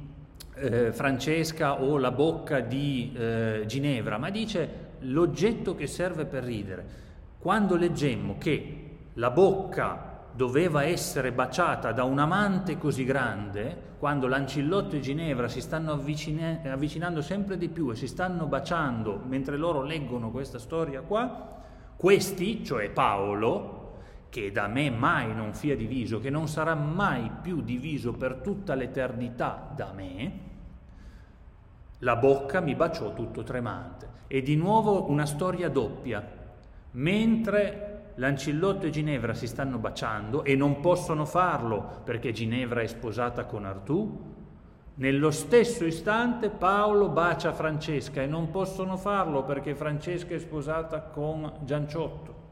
eh, 0.55 0.92
Francesca 0.92 1.83
o 1.83 1.99
la 1.99 2.11
bocca 2.11 2.61
di 2.61 3.12
eh, 3.16 3.64
Ginevra, 3.66 4.19
ma 4.19 4.31
dice 4.31 4.85
l'oggetto 5.01 5.75
che 5.75 5.87
serve 5.87 6.27
per 6.27 6.45
ridere. 6.45 7.05
Quando 7.38 7.77
leggemmo 7.77 8.37
che 8.38 8.85
la 9.14 9.31
bocca 9.31 10.15
doveva 10.37 10.85
essere 10.85 11.33
baciata 11.33 11.92
da 11.92 12.05
un 12.05 12.18
amante 12.18 12.77
così 12.77 13.05
grande, 13.05 13.94
quando 13.99 14.29
Lancillotto 14.29 14.94
e 14.96 15.01
Ginevra 15.01 15.49
si 15.49 15.62
stanno 15.62 15.92
avvicina- 15.92 16.61
avvicinando 16.64 17.22
sempre 17.22 17.57
di 17.57 17.70
più 17.70 17.90
e 17.90 17.96
si 17.96 18.07
stanno 18.07 18.44
baciando 18.44 19.22
mentre 19.27 19.57
loro 19.57 19.83
leggono 19.83 20.31
questa 20.31 20.59
storia 20.59 21.01
qua, 21.01 21.62
questi, 21.96 22.62
cioè 22.62 22.90
Paolo, 22.90 23.94
che 24.29 24.53
da 24.53 24.66
me 24.66 24.90
mai 24.90 25.35
non 25.35 25.55
fia 25.55 25.75
diviso, 25.75 26.20
che 26.20 26.29
non 26.29 26.46
sarà 26.49 26.75
mai 26.75 27.31
più 27.40 27.62
diviso 27.62 28.12
per 28.12 28.35
tutta 28.35 28.75
l'eternità 28.75 29.72
da 29.75 29.92
me, 29.94 30.40
la 32.01 32.16
bocca 32.16 32.61
mi 32.61 32.75
baciò 32.75 33.14
tutto 33.14 33.42
tremante. 33.42 34.25
E 34.27 34.42
di 34.42 34.57
nuovo 34.57 35.11
una 35.11 35.25
storia 35.25 35.70
doppia. 35.70 36.22
Mentre 36.90 37.95
Lancillotto 38.16 38.87
e 38.87 38.90
Ginevra 38.90 39.35
si 39.35 39.46
stanno 39.46 39.79
baciando 39.79 40.42
e 40.44 40.57
non 40.57 40.81
possono 40.81 41.26
farlo 41.26 42.00
perché 42.05 42.33
Ginevra 42.33 42.81
è 42.81 42.87
sposata 42.87 43.44
con 43.44 43.64
Artù. 43.66 44.35
Nello 44.94 45.31
stesso 45.31 45.85
istante 45.85 46.48
Paolo 46.48 47.11
bacia 47.11 47.52
Francesca 47.52 48.22
e 48.22 48.26
non 48.26 48.50
possono 48.50 48.96
farlo 48.96 49.44
perché 49.44 49.74
Francesca 49.74 50.35
è 50.35 50.38
sposata 50.38 51.02
con 51.02 51.59
Gianciotto. 51.64 52.44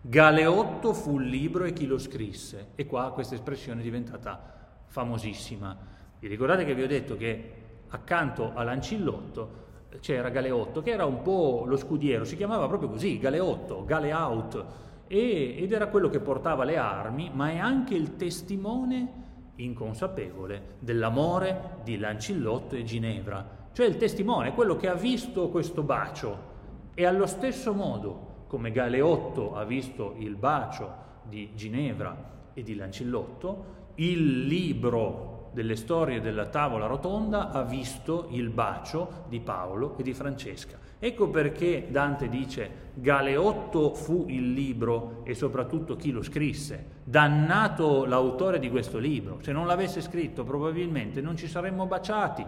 Galeotto 0.00 0.92
fu 0.94 1.18
il 1.18 1.28
libro 1.28 1.64
e 1.64 1.72
chi 1.72 1.86
lo 1.86 1.98
scrisse. 1.98 2.68
E 2.76 2.86
qua 2.86 3.10
questa 3.10 3.34
espressione 3.34 3.80
è 3.80 3.82
diventata 3.82 4.40
famosissima. 4.86 5.76
Vi 6.20 6.28
ricordate 6.28 6.64
che 6.64 6.74
vi 6.74 6.82
ho 6.82 6.86
detto 6.86 7.16
che 7.16 7.52
accanto 7.88 8.52
a 8.54 8.62
Lancillotto 8.62 9.66
c'era 10.00 10.28
Galeotto, 10.28 10.82
che 10.82 10.90
era 10.90 11.04
un 11.04 11.22
po' 11.22 11.64
lo 11.66 11.76
scudiero, 11.76 12.24
si 12.24 12.36
chiamava 12.36 12.66
proprio 12.66 12.90
così, 12.90 13.18
Galeotto, 13.18 13.84
Galeaut, 13.84 14.64
e, 15.06 15.56
ed 15.58 15.72
era 15.72 15.88
quello 15.88 16.08
che 16.08 16.20
portava 16.20 16.64
le 16.64 16.76
armi, 16.76 17.30
ma 17.32 17.50
è 17.50 17.56
anche 17.56 17.94
il 17.94 18.16
testimone 18.16 19.26
inconsapevole 19.56 20.76
dell'amore 20.78 21.78
di 21.82 21.98
Lancillotto 21.98 22.76
e 22.76 22.84
Ginevra, 22.84 23.68
cioè 23.72 23.86
il 23.86 23.96
testimone, 23.96 24.54
quello 24.54 24.76
che 24.76 24.88
ha 24.88 24.94
visto 24.94 25.48
questo 25.48 25.82
bacio 25.82 26.56
e 26.94 27.04
allo 27.06 27.26
stesso 27.26 27.72
modo 27.72 28.26
come 28.48 28.70
Galeotto 28.70 29.54
ha 29.54 29.64
visto 29.64 30.14
il 30.18 30.36
bacio 30.36 31.06
di 31.22 31.50
Ginevra 31.54 32.50
e 32.54 32.62
di 32.62 32.74
Lancillotto, 32.74 33.76
il 33.96 34.46
libro 34.46 35.37
delle 35.58 35.74
storie 35.74 36.20
della 36.20 36.46
tavola 36.46 36.86
rotonda 36.86 37.50
ha 37.50 37.64
visto 37.64 38.28
il 38.30 38.48
bacio 38.48 39.24
di 39.26 39.40
Paolo 39.40 39.96
e 39.98 40.04
di 40.04 40.14
Francesca. 40.14 40.78
Ecco 41.00 41.30
perché 41.30 41.88
Dante 41.90 42.28
dice 42.28 42.70
Galeotto 42.94 43.92
fu 43.92 44.26
il 44.28 44.52
libro 44.52 45.22
e 45.24 45.34
soprattutto 45.34 45.96
chi 45.96 46.12
lo 46.12 46.22
scrisse. 46.22 47.00
Dannato 47.02 48.04
l'autore 48.04 48.60
di 48.60 48.70
questo 48.70 48.98
libro. 48.98 49.40
Se 49.42 49.50
non 49.50 49.66
l'avesse 49.66 50.00
scritto 50.00 50.44
probabilmente 50.44 51.20
non 51.20 51.36
ci 51.36 51.48
saremmo 51.48 51.86
baciati 51.86 52.46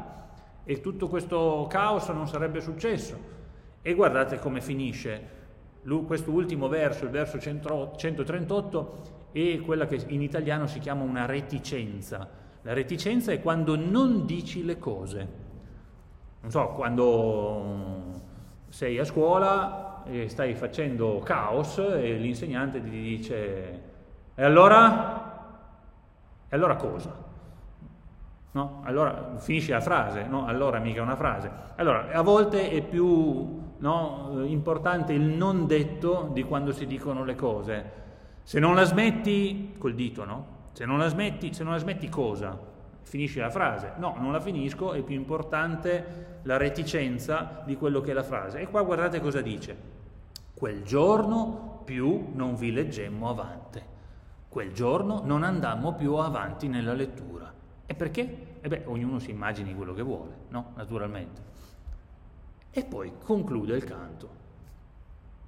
e 0.62 0.80
tutto 0.80 1.08
questo 1.08 1.66
caos 1.68 2.06
non 2.10 2.28
sarebbe 2.28 2.60
successo. 2.60 3.18
E 3.82 3.92
guardate 3.94 4.38
come 4.38 4.60
finisce 4.60 5.38
questo 6.06 6.30
ultimo 6.30 6.68
verso, 6.68 7.06
il 7.06 7.10
verso 7.10 7.40
138, 7.40 9.02
è 9.32 9.58
quella 9.58 9.88
che 9.88 10.00
in 10.06 10.22
italiano 10.22 10.68
si 10.68 10.78
chiama 10.78 11.02
una 11.02 11.26
reticenza 11.26 12.38
la 12.62 12.72
reticenza 12.72 13.32
è 13.32 13.40
quando 13.40 13.76
non 13.76 14.26
dici 14.26 14.64
le 14.64 14.78
cose. 14.78 15.28
Non 16.40 16.50
so, 16.50 16.68
quando 16.68 18.20
sei 18.68 18.98
a 18.98 19.04
scuola 19.04 20.02
e 20.04 20.28
stai 20.28 20.54
facendo 20.54 21.20
caos 21.24 21.78
e 21.78 22.16
l'insegnante 22.16 22.82
ti 22.82 22.90
dice 22.90 23.88
e 24.40 24.44
allora? 24.44 25.28
E 26.48 26.56
allora 26.56 26.76
cosa? 26.76 27.14
No? 28.52 28.80
Allora 28.84 29.36
finisci 29.36 29.70
la 29.70 29.82
frase, 29.82 30.24
no? 30.26 30.46
Allora 30.46 30.78
mica 30.78 31.02
una 31.02 31.14
frase. 31.14 31.50
Allora, 31.76 32.08
a 32.10 32.22
volte 32.22 32.70
è 32.70 32.80
più 32.80 33.74
no, 33.76 34.42
importante 34.46 35.12
il 35.12 35.20
non 35.20 35.66
detto 35.66 36.30
di 36.32 36.42
quando 36.42 36.72
si 36.72 36.86
dicono 36.86 37.22
le 37.22 37.34
cose. 37.34 37.92
Se 38.42 38.58
non 38.58 38.74
la 38.74 38.84
smetti, 38.84 39.74
col 39.76 39.94
dito, 39.94 40.24
no? 40.24 40.46
Se 40.72 40.84
non 40.84 40.98
la 40.98 41.08
smetti, 41.08 41.52
se 41.52 41.62
non 41.62 41.72
la 41.72 41.78
smetti 41.78 42.08
cosa? 42.08 42.58
Finisci 43.02 43.38
la 43.38 43.50
frase? 43.50 43.94
No, 43.96 44.16
non 44.18 44.32
la 44.32 44.40
finisco, 44.40 44.92
è 44.92 45.02
più 45.02 45.16
importante 45.16 46.38
la 46.42 46.56
reticenza 46.56 47.62
di 47.64 47.76
quello 47.76 48.00
che 48.00 48.12
è 48.12 48.14
la 48.14 48.22
frase. 48.22 48.60
E 48.60 48.68
qua 48.68 48.82
guardate 48.82 49.20
cosa 49.20 49.40
dice. 49.40 49.76
Quel 50.54 50.82
giorno 50.82 51.82
più 51.84 52.28
non 52.34 52.54
vi 52.54 52.72
leggemmo 52.72 53.28
avanti. 53.28 53.82
Quel 54.48 54.72
giorno 54.72 55.22
non 55.24 55.42
andammo 55.42 55.94
più 55.94 56.14
avanti 56.14 56.68
nella 56.68 56.92
lettura. 56.92 57.52
E 57.86 57.94
perché? 57.94 58.58
E 58.60 58.68
beh, 58.68 58.82
ognuno 58.86 59.18
si 59.18 59.30
immagini 59.30 59.74
quello 59.74 59.94
che 59.94 60.02
vuole, 60.02 60.34
no? 60.48 60.72
Naturalmente. 60.76 61.42
E 62.70 62.84
poi 62.84 63.12
conclude 63.22 63.74
il 63.74 63.84
canto. 63.84 64.28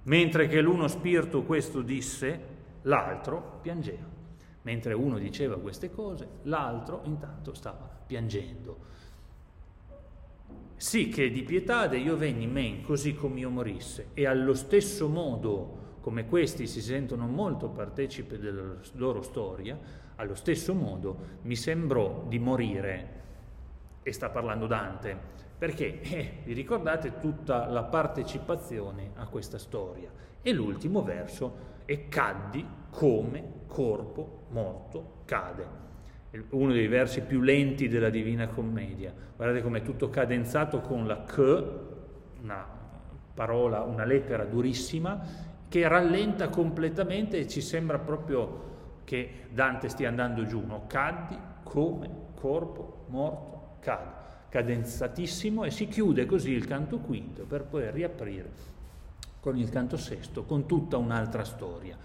Mentre 0.04 0.48
che 0.48 0.60
l'uno 0.60 0.88
spirito 0.88 1.42
questo 1.42 1.82
disse, 1.82 2.40
l'altro 2.82 3.58
piangeva. 3.62 4.11
Mentre 4.62 4.94
uno 4.94 5.18
diceva 5.18 5.58
queste 5.58 5.90
cose, 5.90 6.28
l'altro 6.42 7.00
intanto 7.04 7.52
stava 7.54 7.88
piangendo. 8.06 8.90
Sì 10.76 11.08
che 11.08 11.30
di 11.30 11.42
pietade 11.42 11.96
io 11.96 12.16
venni 12.16 12.46
men 12.46 12.82
così 12.82 13.14
come 13.14 13.40
io 13.40 13.50
morisse, 13.50 14.08
e 14.14 14.26
allo 14.26 14.54
stesso 14.54 15.08
modo 15.08 15.80
come 16.00 16.26
questi 16.26 16.66
si 16.66 16.82
sentono 16.82 17.26
molto 17.28 17.68
partecipi 17.68 18.36
della 18.36 18.74
loro 18.94 19.22
storia, 19.22 19.78
allo 20.16 20.34
stesso 20.34 20.74
modo 20.74 21.38
mi 21.42 21.54
sembrò 21.54 22.24
di 22.26 22.38
morire, 22.40 23.20
e 24.02 24.12
sta 24.12 24.30
parlando 24.30 24.66
Dante, 24.66 25.16
perché 25.56 26.00
eh, 26.00 26.32
vi 26.44 26.52
ricordate 26.52 27.18
tutta 27.20 27.68
la 27.68 27.84
partecipazione 27.84 29.12
a 29.14 29.26
questa 29.26 29.58
storia. 29.58 30.10
E 30.42 30.52
l'ultimo 30.52 31.04
verso 31.04 31.70
e 31.92 32.08
caddi 32.08 32.66
come 32.88 33.64
corpo 33.66 34.46
morto 34.48 35.20
cade. 35.26 35.80
Uno 36.48 36.72
dei 36.72 36.86
versi 36.86 37.20
più 37.20 37.42
lenti 37.42 37.86
della 37.86 38.08
Divina 38.08 38.48
Commedia. 38.48 39.12
Guardate 39.36 39.62
com'è 39.62 39.82
tutto 39.82 40.08
cadenzato 40.08 40.80
con 40.80 41.06
la 41.06 41.22
K, 41.24 41.38
una 42.40 42.66
parola, 43.34 43.82
una 43.82 44.06
lettera 44.06 44.44
durissima, 44.44 45.20
che 45.68 45.86
rallenta 45.86 46.48
completamente 46.48 47.36
e 47.36 47.46
ci 47.46 47.60
sembra 47.60 47.98
proprio 47.98 48.70
che 49.04 49.48
Dante 49.50 49.90
stia 49.90 50.08
andando 50.08 50.46
giù. 50.46 50.64
No? 50.64 50.84
Caddi 50.86 51.36
come 51.62 52.08
corpo 52.34 53.04
morto 53.08 53.76
cade. 53.80 54.20
Cadenzatissimo 54.48 55.64
e 55.64 55.70
si 55.70 55.88
chiude 55.88 56.24
così 56.24 56.52
il 56.52 56.66
canto 56.66 57.00
quinto 57.00 57.44
per 57.44 57.64
poi 57.64 57.90
riaprire 57.90 58.71
con 59.42 59.58
il 59.58 59.70
canto 59.70 59.96
sesto, 59.96 60.44
con 60.44 60.66
tutta 60.66 60.98
un'altra 60.98 61.42
storia. 61.42 61.98